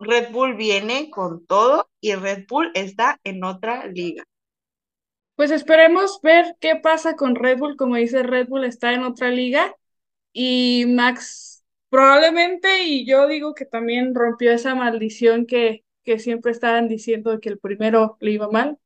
Red 0.00 0.32
Bull 0.32 0.56
viene 0.56 1.08
con 1.08 1.46
todo 1.46 1.88
y 2.00 2.16
Red 2.16 2.46
Bull 2.48 2.72
está 2.74 3.20
en 3.22 3.44
otra 3.44 3.86
liga. 3.86 4.24
Pues 5.36 5.52
esperemos 5.52 6.18
ver 6.20 6.56
qué 6.58 6.74
pasa 6.74 7.14
con 7.14 7.36
Red 7.36 7.58
Bull. 7.58 7.76
Como 7.76 7.94
dice, 7.94 8.24
Red 8.24 8.48
Bull 8.48 8.64
está 8.64 8.92
en 8.92 9.04
otra 9.04 9.30
liga 9.30 9.72
y 10.32 10.84
Max 10.88 11.49
probablemente, 11.90 12.84
y 12.84 13.06
yo 13.06 13.26
digo 13.28 13.54
que 13.54 13.66
también 13.66 14.14
rompió 14.14 14.52
esa 14.52 14.74
maldición 14.74 15.46
que, 15.46 15.84
que 16.04 16.18
siempre 16.18 16.52
estaban 16.52 16.88
diciendo 16.88 17.40
que 17.40 17.50
el 17.50 17.58
primero 17.58 18.16
le 18.20 18.32
iba 18.32 18.48
mal. 18.50 18.78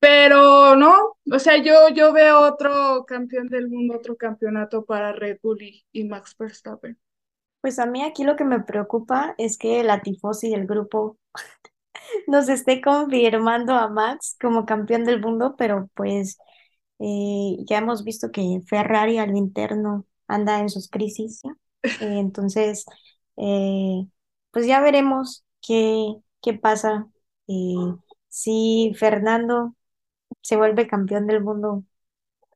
Pero 0.00 0.76
no, 0.76 1.16
o 1.32 1.38
sea, 1.40 1.56
yo, 1.62 1.88
yo 1.90 2.12
veo 2.12 2.40
otro 2.40 3.04
campeón 3.06 3.48
del 3.48 3.68
mundo, 3.68 3.96
otro 3.96 4.16
campeonato 4.16 4.84
para 4.84 5.12
Red 5.12 5.38
Bull 5.42 5.60
y, 5.92 6.04
Max 6.04 6.36
Verstappen. 6.38 6.98
pues 7.60 7.78
a 7.78 7.86
mí 7.86 8.02
aquí 8.04 8.24
lo 8.24 8.36
que 8.36 8.44
me 8.44 8.60
preocupa 8.60 9.34
es 9.38 9.58
que 9.58 9.84
la 9.84 10.02
tifosi 10.02 10.50
del 10.50 10.66
grupo 10.66 11.18
nos 12.28 12.48
esté 12.48 12.80
confirmando 12.80 13.74
a 13.74 13.88
Max 13.88 14.36
como 14.40 14.66
campeón 14.66 15.04
del 15.04 15.20
mundo, 15.20 15.56
pero 15.58 15.90
pues 15.94 16.38
eh, 17.00 17.56
ya 17.68 17.78
hemos 17.78 18.04
visto 18.04 18.30
que 18.32 18.60
Ferrari 18.66 19.18
al 19.18 19.36
interno 19.36 20.06
anda 20.28 20.60
en 20.60 20.70
sus 20.70 20.88
crisis, 20.88 21.40
¿ya? 21.44 21.56
Eh, 21.98 22.18
entonces, 22.18 22.86
eh, 23.36 24.06
pues 24.50 24.66
ya 24.66 24.80
veremos 24.80 25.44
qué, 25.60 26.14
qué 26.42 26.54
pasa. 26.54 27.08
Eh, 27.48 27.74
si 28.28 28.92
Fernando 28.98 29.74
se 30.42 30.56
vuelve 30.56 30.88
campeón 30.88 31.26
del 31.28 31.42
mundo, 31.44 31.84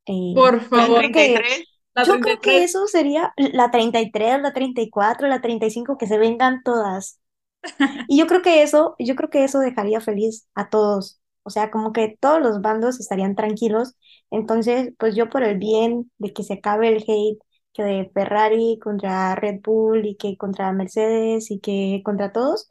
eh, 0.07 0.13
Por 0.35 0.61
¿La 0.73 0.85
yo 0.87 0.95
favor, 0.95 0.99
creo 0.99 1.13
que 1.13 1.47
33? 1.47 1.65
la 1.95 2.07
yo 2.07 2.21
creo 2.21 2.41
que 2.43 2.65
33. 2.65 2.65
eso 2.65 2.87
sería 2.89 3.33
la 3.37 3.71
33, 3.73 4.41
la 4.43 4.53
34, 4.53 5.29
la 5.29 5.41
35, 5.43 5.99
que 5.99 6.07
se 6.09 6.19
vengan 6.19 6.63
todas. 6.65 7.21
Y 8.09 8.19
yo 8.19 8.27
creo 8.27 8.43
que 8.43 8.63
eso, 8.63 8.97
yo 8.99 9.17
creo 9.17 9.31
que 9.31 9.45
eso 9.45 9.59
dejaría 9.61 10.01
feliz 10.01 10.49
a 10.55 10.69
todos. 10.71 11.21
O 11.45 11.51
sea, 11.51 11.71
como 11.71 11.93
que 11.93 12.17
todos 12.21 12.41
los 12.41 12.61
bandos 12.63 13.01
estarían 13.01 13.35
tranquilos. 13.35 13.95
Entonces, 14.31 14.93
pues 14.99 15.15
yo 15.17 15.29
por 15.31 15.43
el 15.43 15.59
bien 15.59 16.11
de 16.19 16.33
que 16.33 16.43
se 16.45 16.55
acabe 16.55 16.89
el 16.89 17.05
hate 17.07 17.39
que 17.73 17.83
de 17.85 18.11
Ferrari 18.15 18.79
contra 18.83 19.35
Red 19.35 19.61
Bull 19.63 20.07
y 20.07 20.17
que 20.17 20.37
contra 20.37 20.73
Mercedes 20.73 21.51
y 21.51 21.61
que 21.61 22.03
contra 22.05 22.33
todos, 22.33 22.71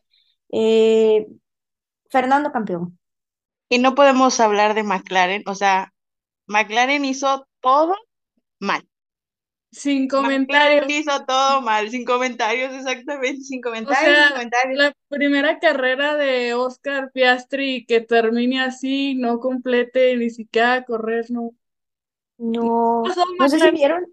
eh, 0.51 1.27
Fernando 2.11 2.51
campeón. 2.51 2.99
Y 3.69 3.79
no 3.79 3.95
podemos 3.95 4.39
hablar 4.39 4.75
de 4.75 4.83
McLaren, 4.83 5.41
o 5.47 5.55
sea, 5.55 5.93
McLaren 6.47 7.05
hizo 7.05 7.47
todo 7.61 7.95
mal. 8.59 8.87
Sin 9.71 10.07
McLaren 10.15 10.89
comentarios. 10.89 10.89
hizo 10.89 11.25
todo 11.25 11.61
mal, 11.61 11.89
sin 11.89 12.05
comentarios, 12.05 12.73
exactamente, 12.73 13.41
sin 13.43 13.61
O 13.83 13.93
comentarios, 13.93 14.17
sin 14.17 14.25
sea, 14.25 14.29
comentarios. 14.29 14.79
la 14.79 14.93
primera 15.09 15.59
carrera 15.59 16.15
de 16.15 16.53
Oscar 16.55 17.11
Piastri 17.13 17.85
que 17.85 18.01
termine 18.01 18.61
así, 18.61 19.15
no 19.15 19.39
complete 19.39 20.15
ni 20.17 20.29
siquiera 20.29 20.83
correr, 20.85 21.25
no. 21.31 21.51
No, 22.37 23.17
no 23.37 23.49
sé 23.49 23.59
si 23.59 23.71
McLaren. 23.71 23.71
vieron, 23.71 24.05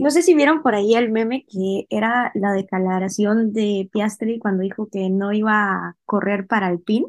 no 0.00 0.10
sé 0.10 0.22
si 0.22 0.34
vieron 0.34 0.62
por 0.62 0.74
ahí 0.74 0.94
el 0.94 1.10
meme 1.10 1.44
que 1.48 1.86
era 1.90 2.30
la 2.34 2.52
declaración 2.52 3.52
de 3.52 3.88
Piastri 3.92 4.38
cuando 4.38 4.62
dijo 4.62 4.88
que 4.90 5.10
no 5.10 5.32
iba 5.32 5.88
a 5.88 5.96
correr 6.04 6.46
para 6.46 6.66
Alpine, 6.68 7.06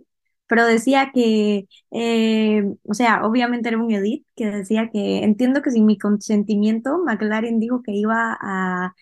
pero 0.48 0.66
decía 0.66 1.12
que, 1.14 1.68
eh, 1.92 2.64
o 2.84 2.94
sea, 2.94 3.26
obviamente 3.26 3.70
era 3.70 3.78
un 3.78 3.92
edit 3.92 4.26
que 4.36 4.48
decía 4.52 4.90
que 4.92 5.24
entiendo 5.24 5.62
que 5.62 5.72
sin 5.72 5.86
mi 5.86 5.98
consentimiento 5.98 7.00
McLaren 7.00 7.60
dijo 7.60 7.82
que 7.84 7.94
iba 7.94 8.38
a, 8.40 8.94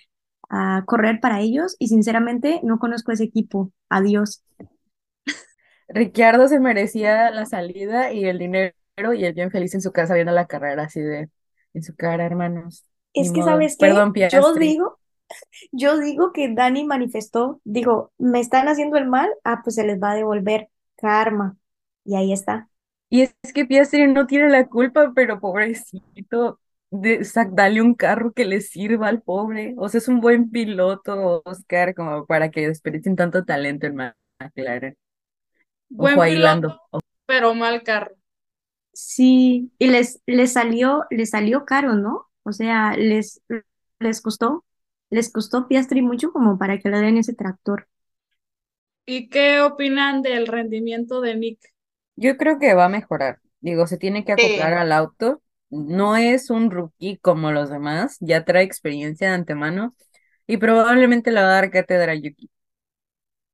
a 0.49 0.83
correr 0.87 1.19
para 1.21 1.41
ellos 1.41 1.75
y 1.79 1.87
sinceramente 1.89 2.61
no 2.63 2.79
conozco 2.79 3.11
ese 3.11 3.25
equipo. 3.25 3.71
Adiós. 3.89 4.43
Ricciardo 5.89 6.47
se 6.47 6.59
merecía 6.59 7.31
la 7.31 7.45
salida 7.45 8.11
y 8.13 8.25
el 8.25 8.39
dinero 8.39 8.73
y 9.13 9.25
él 9.25 9.33
bien 9.33 9.51
feliz 9.51 9.73
en 9.75 9.81
su 9.81 9.91
casa 9.91 10.13
viendo 10.15 10.31
la 10.33 10.47
carrera 10.47 10.83
así 10.83 11.01
de 11.01 11.29
en 11.73 11.83
su 11.83 11.95
cara, 11.95 12.25
hermanos. 12.25 12.85
Ni 13.15 13.21
Es 13.21 13.31
que, 13.31 13.39
modo. 13.39 13.51
¿sabes 13.51 13.77
qué? 13.77 13.87
Perdón, 13.87 14.13
Yo 14.31 14.53
digo, 14.53 14.99
yo 15.71 15.99
digo 15.99 16.31
que 16.31 16.53
Dani 16.53 16.85
manifestó, 16.85 17.61
dijo, 17.63 18.11
me 18.17 18.39
están 18.39 18.67
haciendo 18.67 18.97
el 18.97 19.07
mal, 19.07 19.29
ah, 19.43 19.61
pues 19.63 19.75
se 19.75 19.85
les 19.85 20.01
va 20.01 20.11
a 20.11 20.15
devolver 20.15 20.69
karma. 20.95 21.57
Y 22.03 22.15
ahí 22.15 22.33
está. 22.33 22.69
Y 23.09 23.21
es 23.21 23.35
que 23.53 23.65
Piastri 23.65 24.07
no 24.07 24.25
tiene 24.25 24.49
la 24.49 24.67
culpa, 24.67 25.11
pero 25.13 25.39
pobrecito, 25.39 26.59
de, 26.89 27.27
dale 27.51 27.81
un 27.81 27.93
carro 27.93 28.31
que 28.31 28.45
le 28.45 28.61
sirva 28.61 29.09
al 29.09 29.21
pobre. 29.21 29.75
O 29.77 29.89
sea, 29.89 29.97
es 29.97 30.07
un 30.07 30.21
buen 30.21 30.49
piloto, 30.49 31.41
Oscar, 31.45 31.93
como 31.93 32.25
para 32.25 32.49
que 32.49 32.67
desperdicien 32.67 33.15
tanto 33.15 33.43
talento 33.43 33.87
en 33.87 33.95
McLaren. 33.95 34.97
Buen 35.89 36.17
Ojo 36.17 36.23
piloto, 36.23 36.81
pero 37.25 37.53
mal 37.53 37.83
carro. 37.83 38.15
Sí, 38.93 39.71
y 39.77 39.87
les, 39.87 40.21
les 40.25 40.53
salió, 40.53 41.05
les 41.09 41.31
salió 41.31 41.65
caro, 41.65 41.95
¿no? 41.95 42.30
O 42.43 42.51
sea, 42.53 42.95
les, 42.97 43.41
les 43.99 44.21
costó, 44.21 44.65
les 45.09 45.31
costó 45.31 45.67
Piastri 45.67 46.01
mucho 46.01 46.31
como 46.31 46.57
para 46.57 46.79
que 46.79 46.89
le 46.89 46.99
den 46.99 47.17
ese 47.17 47.33
tractor. 47.33 47.87
¿Y 49.05 49.29
qué 49.29 49.61
opinan 49.61 50.23
del 50.23 50.47
rendimiento 50.47 51.21
de 51.21 51.35
Nick? 51.35 51.59
Yo 52.15 52.37
creo 52.37 52.59
que 52.59 52.73
va 52.73 52.85
a 52.85 52.89
mejorar. 52.89 53.39
Digo, 53.61 53.87
se 53.87 53.97
tiene 53.97 54.25
que 54.25 54.31
acoplar 54.33 54.73
Sí. 54.73 54.77
al 54.77 54.91
auto. 54.91 55.41
No 55.69 56.17
es 56.17 56.49
un 56.49 56.69
rookie 56.71 57.17
como 57.19 57.51
los 57.51 57.69
demás, 57.69 58.17
ya 58.19 58.43
trae 58.45 58.63
experiencia 58.63 59.29
de 59.29 59.35
antemano 59.35 59.95
y 60.47 60.57
probablemente 60.57 61.31
le 61.31 61.41
va 61.41 61.47
a 61.47 61.51
dar 61.53 61.71
cátedra 61.71 62.11
a 62.13 62.15
Yuki. 62.15 62.49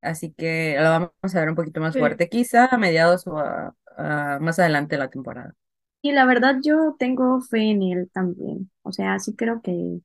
Así 0.01 0.31
que 0.33 0.75
lo 0.79 0.83
vamos 0.89 1.35
a 1.35 1.39
ver 1.39 1.49
un 1.49 1.55
poquito 1.55 1.81
más 1.81 1.95
Sí. 1.95 1.97
fuerte, 1.97 2.29
quizá 2.29 2.67
a 2.67 2.77
mediados 2.77 3.27
o 3.27 3.37
a- 3.39 3.75
a 3.97 4.39
más 4.39 4.59
adelante 4.59 4.95
de 4.95 4.99
la 4.99 5.09
temporada. 5.09 5.53
Y 6.01 6.11
la 6.11 6.25
verdad 6.25 6.57
yo 6.63 6.95
tengo 6.99 7.41
fe 7.41 7.71
en 7.71 7.83
él 7.83 8.09
también. 8.13 8.71
O 8.83 8.91
sea, 8.91 9.19
sí 9.19 9.35
creo 9.35 9.61
que, 9.61 9.99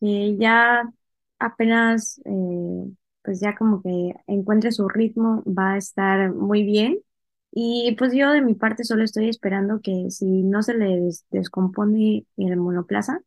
que 0.00 0.36
ya 0.38 0.90
apenas, 1.38 2.20
eh, 2.24 2.92
pues 3.22 3.40
ya 3.40 3.54
como 3.56 3.82
que 3.82 4.14
encuentre 4.26 4.72
su 4.72 4.88
ritmo, 4.88 5.42
va 5.46 5.74
a 5.74 5.78
estar 5.78 6.32
muy 6.32 6.62
bien. 6.64 7.00
Y 7.52 7.94
pues 7.98 8.12
yo 8.14 8.30
de 8.32 8.42
mi 8.42 8.54
parte 8.54 8.84
solo 8.84 9.04
estoy 9.04 9.28
esperando 9.28 9.80
que 9.82 10.10
si 10.10 10.26
no 10.26 10.62
se 10.62 10.74
les 10.74 11.24
descompone 11.30 12.26
el 12.36 12.56
monoplaza, 12.56 13.20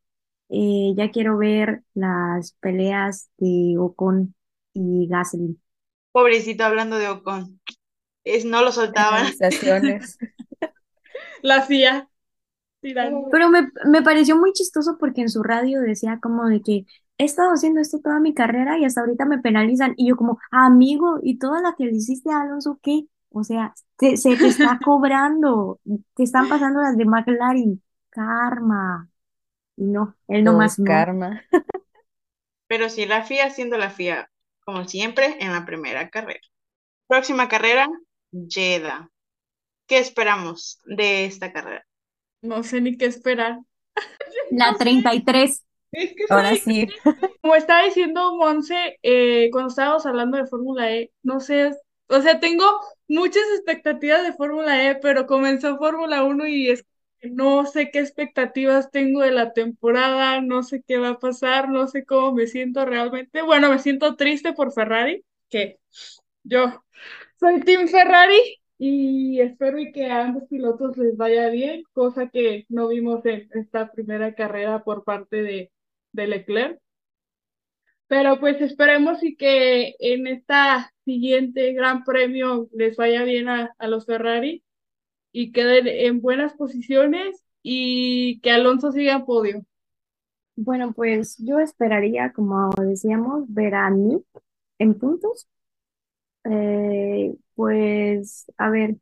eh, 0.50 0.94
ya 0.96 1.12
quiero 1.12 1.38
ver 1.38 1.84
las 1.94 2.54
peleas 2.62 3.30
de 3.38 3.76
Ocon 3.80 4.36
y 4.74 5.08
Gasly. 5.08 5.58
Pobrecito 6.12 6.64
hablando 6.66 6.98
de 6.98 7.10
Ocon. 7.10 7.60
Es, 8.24 8.46
no 8.46 8.62
lo 8.64 8.72
soltaban. 8.72 9.32
Penalizaciones. 9.38 10.18
La 11.42 11.62
CIA. 11.66 12.08
tirando. 12.82 13.30
Pero 13.32 13.50
me, 13.50 13.70
me 13.86 14.02
pareció 14.02 14.36
muy 14.38 14.54
chistoso 14.54 14.98
porque 15.00 15.22
en 15.22 15.30
su 15.30 15.44
radio 15.44 15.82
decía 15.82 16.20
como 16.22 16.48
de 16.48 16.62
que 16.62 16.86
he 17.18 17.26
estado 17.26 17.52
haciendo 17.52 17.82
esto 17.82 18.00
toda 18.00 18.20
mi 18.20 18.34
carrera 18.34 18.78
y 18.80 18.86
hasta 18.86 19.02
ahorita 19.02 19.26
me 19.26 19.40
penalizan. 19.40 19.94
Y 19.98 20.10
yo 20.10 20.16
como, 20.16 20.40
amigo, 20.52 21.20
¿y 21.24 21.38
toda 21.38 21.62
la 21.62 21.76
que 21.78 21.86
le 21.86 21.96
hiciste 21.96 22.32
a 22.32 22.42
Alonso 22.42 22.80
qué? 22.82 23.06
O 23.30 23.44
sea, 23.44 23.74
se, 24.00 24.18
se 24.18 24.36
te 24.38 24.48
está 24.48 24.80
cobrando, 24.84 25.80
te 26.16 26.24
están 26.24 26.50
pasando 26.50 26.82
las 26.82 26.98
de 26.98 27.06
McLaren, 27.06 27.82
karma. 28.10 29.10
Y 29.78 29.86
no, 29.86 30.16
él 30.28 30.44
no. 30.44 30.60
karma. 30.84 31.42
Pero 32.68 32.90
sí, 32.90 33.06
la 33.06 33.24
FIA 33.24 33.50
siendo 33.52 33.78
la 33.78 33.90
FIA, 33.92 34.32
como 34.66 34.88
siempre, 34.88 35.38
en 35.40 35.52
la 35.52 35.66
primera 35.66 36.10
carrera. 36.10 36.40
Próxima 37.08 37.50
carrera, 37.50 37.88
Jeddah. 38.32 39.10
¿Qué 39.92 39.98
esperamos 39.98 40.80
de 40.86 41.26
esta 41.26 41.52
carrera? 41.52 41.86
No 42.42 42.64
sé 42.64 42.80
ni 42.80 42.96
qué 42.96 43.08
esperar. 43.08 43.60
La 44.52 44.74
33. 44.76 45.66
Es 45.92 46.14
que 46.16 46.24
Ahora 46.30 46.46
¿sabes 46.46 46.64
sí. 46.64 46.88
Como 47.42 47.56
estaba 47.56 47.84
diciendo 47.84 48.38
Monse, 48.38 48.98
eh, 49.04 49.50
cuando 49.52 49.68
estábamos 49.68 50.06
hablando 50.06 50.38
de 50.38 50.46
Fórmula 50.46 50.94
E, 50.94 51.12
no 51.24 51.42
sé, 51.42 51.72
o 52.08 52.22
sea, 52.22 52.40
tengo 52.40 52.64
muchas 53.10 53.44
expectativas 53.58 54.24
de 54.24 54.32
Fórmula 54.32 54.90
E, 54.90 54.96
pero 54.96 55.28
comenzó 55.28 55.78
Fórmula 55.78 56.24
1 56.24 56.48
y 56.48 56.70
es 56.70 56.86
que 57.20 57.30
no 57.30 57.66
sé 57.66 57.92
qué 57.92 58.00
expectativas 58.00 58.92
tengo 58.92 59.20
de 59.20 59.32
la 59.32 59.52
temporada, 59.52 60.40
no 60.40 60.64
sé 60.64 60.82
qué 60.88 61.00
va 61.00 61.10
a 61.10 61.20
pasar, 61.20 61.68
no 61.68 61.90
sé 61.90 62.06
cómo 62.06 62.32
me 62.32 62.48
siento 62.48 62.86
realmente. 62.86 63.42
Bueno, 63.42 63.70
me 63.70 63.80
siento 63.80 64.16
triste 64.16 64.54
por 64.54 64.72
Ferrari, 64.72 65.26
que 65.50 65.80
yo 66.44 66.82
soy 67.42 67.60
Team 67.60 67.90
Ferrari 67.90 68.61
y 68.84 69.40
espero 69.42 69.78
y 69.78 69.92
que 69.92 70.08
a 70.08 70.26
ambos 70.26 70.46
pilotos 70.50 70.98
les 70.98 71.16
vaya 71.16 71.50
bien, 71.50 71.84
cosa 71.94 72.30
que 72.30 72.66
no 72.68 72.88
vimos 72.88 73.24
en 73.28 73.48
esta 73.54 73.92
primera 73.92 74.34
carrera 74.34 74.84
por 74.84 75.04
parte 75.04 75.44
de, 75.44 75.72
de 76.14 76.28
Leclerc. 76.28 76.82
Pero 78.08 78.40
pues 78.40 78.60
esperemos 78.60 79.22
y 79.22 79.36
que 79.36 79.94
en 80.00 80.26
esta 80.26 80.92
siguiente 81.06 81.74
gran 81.74 82.04
premio 82.04 82.70
les 82.74 82.98
vaya 82.98 83.24
bien 83.24 83.50
a, 83.50 83.72
a 83.78 83.88
los 83.88 84.08
Ferrari 84.08 84.64
y 85.32 85.52
queden 85.52 85.88
en 85.88 86.20
buenas 86.20 86.56
posiciones 86.56 87.46
y 87.62 88.40
que 88.42 88.50
Alonso 88.50 88.92
siga 88.92 89.14
en 89.14 89.26
podio. 89.26 89.66
Bueno, 90.56 90.92
pues 90.94 91.38
yo 91.38 91.60
esperaría, 91.60 92.34
como 92.34 92.72
decíamos, 92.80 93.44
ver 93.48 93.76
a 93.76 93.92
Nick 93.92 94.26
en 94.80 94.96
puntos. 94.98 95.48
Eh, 96.46 97.36
pues, 97.62 98.48
a 98.58 98.72
ver, 98.72 98.96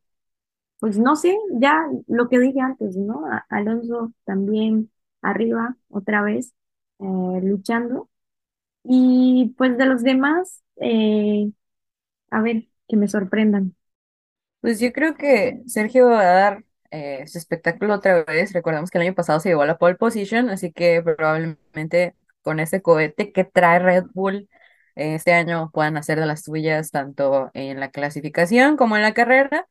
pues 0.80 0.98
no 0.98 1.15
sé, 1.15 1.38
ya 1.62 1.82
lo 2.08 2.28
que 2.28 2.39
dije 2.39 2.60
antes, 2.60 2.98
¿no? 2.98 3.24
Alonso 3.50 4.13
también 4.26 4.91
arriba, 5.22 5.78
otra 5.89 6.22
vez, 6.22 6.54
eh, 7.00 7.41
luchando. 7.41 8.10
Y 8.84 9.56
pues 9.58 9.78
de 9.78 9.86
los 9.86 10.04
demás, 10.04 10.62
eh, 10.82 11.52
a 12.32 12.41
ver, 12.41 12.67
que 12.89 12.98
me 12.98 13.08
sorprendan. 13.08 13.76
Pues 14.60 14.82
yo 14.82 14.91
creo 14.91 15.15
que 15.15 15.62
Sergio 15.67 16.10
va 16.10 16.22
a 16.22 16.34
dar 16.34 16.65
eh, 16.91 17.26
su 17.28 17.38
espectáculo 17.38 17.95
otra 17.95 18.26
vez. 18.26 18.52
Recordamos 18.52 18.91
que 18.91 18.98
el 18.98 19.04
año 19.04 19.15
pasado 19.15 19.39
se 19.39 19.50
llevó 19.50 19.62
a 19.62 19.67
la 19.67 19.78
pole 19.78 19.95
position, 19.95 20.50
así 20.50 20.74
que 20.74 21.02
probablemente 21.02 22.13
con 22.41 22.60
ese 22.60 22.82
cohete 22.82 23.32
que 23.32 23.45
trae 23.45 23.80
Red 23.80 24.08
Bull 24.13 24.50
este 25.00 25.34
año 25.34 25.72
puedan 25.74 25.98
hacer 25.98 26.20
de 26.20 26.26
las 26.26 26.44
suyas 26.44 26.92
tanto 26.92 27.52
en 27.54 27.80
la 27.80 27.92
clasificación 27.92 28.78
como 28.78 28.96
en 28.96 29.04
la 29.04 29.14
carrera. 29.14 29.68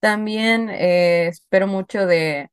También 0.00 0.68
eh, 0.70 1.28
espero 1.28 1.66
mucho 1.66 2.06
de, 2.06 2.50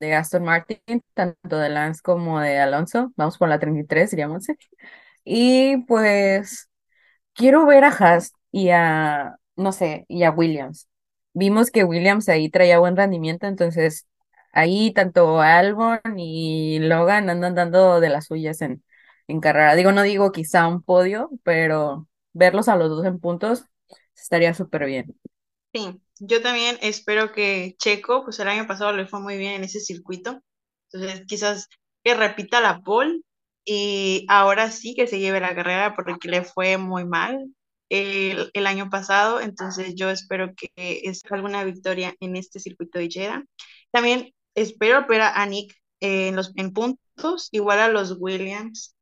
de 0.00 0.14
Aston 0.14 0.44
Martin, 0.44 0.80
tanto 1.14 1.58
de 1.58 1.68
Lance 1.70 2.02
como 2.02 2.40
de 2.40 2.58
Alonso. 2.58 3.12
Vamos 3.16 3.38
por 3.38 3.48
la 3.48 3.58
33, 3.58 4.10
diríamos. 4.10 4.46
Y 5.24 5.78
pues 5.86 6.70
quiero 7.34 7.66
ver 7.66 7.84
a 7.84 7.88
Haas 7.90 8.32
y 8.52 8.70
a, 8.70 9.36
no 9.56 9.72
sé, 9.72 10.06
y 10.08 10.24
a 10.24 10.30
Williams. 10.30 10.88
Vimos 11.34 11.70
que 11.70 11.84
Williams 11.84 12.28
ahí 12.28 12.50
traía 12.50 12.78
buen 12.78 12.96
rendimiento, 12.96 13.46
entonces 13.46 14.06
ahí 14.52 14.92
tanto 14.92 15.40
Albon 15.42 16.00
y 16.16 16.78
Logan 16.80 17.30
andan 17.30 17.54
dando 17.54 18.00
de 18.00 18.08
las 18.10 18.26
suyas 18.26 18.62
en, 18.62 18.82
en 19.28 19.40
carrera. 19.40 19.74
Digo, 19.74 19.92
no 19.92 20.02
digo 20.02 20.32
quizá 20.32 20.68
un 20.68 20.82
podio, 20.82 21.30
pero 21.44 22.08
verlos 22.32 22.68
a 22.68 22.76
los 22.76 22.88
dos 22.90 23.04
en 23.06 23.20
puntos 23.20 23.64
estaría 24.14 24.54
súper 24.54 24.86
bien. 24.86 25.18
Sí, 25.72 26.00
yo 26.20 26.42
también 26.42 26.78
espero 26.80 27.32
que 27.32 27.76
Checo, 27.78 28.24
pues 28.24 28.38
el 28.40 28.48
año 28.48 28.66
pasado 28.66 28.92
le 28.92 29.06
fue 29.06 29.20
muy 29.20 29.36
bien 29.36 29.54
en 29.54 29.64
ese 29.64 29.80
circuito. 29.80 30.40
Entonces, 30.92 31.24
quizás 31.26 31.68
que 32.02 32.14
repita 32.14 32.60
la 32.60 32.80
pole 32.80 33.20
y 33.64 34.24
ahora 34.28 34.70
sí 34.70 34.94
que 34.94 35.06
se 35.06 35.18
lleve 35.18 35.40
la 35.40 35.54
carrera 35.54 35.94
porque 35.94 36.28
le 36.28 36.42
fue 36.44 36.78
muy 36.78 37.04
mal 37.04 37.46
el, 37.90 38.50
el 38.54 38.66
año 38.66 38.88
pasado. 38.90 39.40
Entonces, 39.40 39.94
yo 39.96 40.10
espero 40.10 40.54
que 40.56 40.70
es 41.04 41.22
alguna 41.30 41.64
victoria 41.64 42.14
en 42.20 42.36
este 42.36 42.60
circuito 42.60 42.98
de 42.98 43.10
Jeddah. 43.10 43.44
También 43.90 44.32
espero 44.54 45.06
ver 45.06 45.20
a 45.22 45.44
Nick 45.46 45.74
en 46.00 46.36
los 46.36 46.52
en 46.56 46.72
puntos, 46.72 47.48
igual 47.52 47.80
a 47.80 47.88
los 47.88 48.16
Williams, 48.18 48.95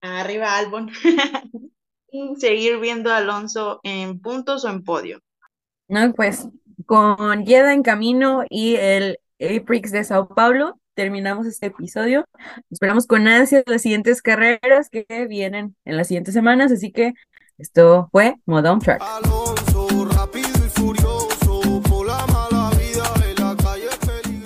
arriba 0.00 0.56
Albon, 0.56 0.90
y 2.10 2.36
seguir 2.36 2.78
viendo 2.78 3.10
a 3.10 3.18
Alonso 3.18 3.80
en 3.82 4.20
puntos 4.20 4.64
o 4.64 4.68
en 4.68 4.84
podio. 4.84 5.20
No, 5.88 6.12
pues 6.14 6.48
con 6.86 7.44
Jeddah 7.46 7.72
en 7.72 7.82
camino 7.82 8.44
y 8.48 8.76
el 8.76 9.18
Aprix 9.40 9.92
de 9.92 10.04
Sao 10.04 10.28
Paulo 10.28 10.78
terminamos 10.94 11.46
este 11.46 11.66
episodio. 11.66 12.24
Esperamos 12.70 13.06
con 13.06 13.28
ansias 13.28 13.64
las 13.66 13.82
siguientes 13.82 14.22
carreras 14.22 14.88
que 14.90 15.26
vienen 15.28 15.76
en 15.84 15.96
las 15.96 16.08
siguientes 16.08 16.34
semanas, 16.34 16.72
así 16.72 16.90
que 16.90 17.12
esto 17.58 18.08
fue 18.12 18.36
Modo 18.46 18.72
on 18.72 18.80
Track. 18.80 19.02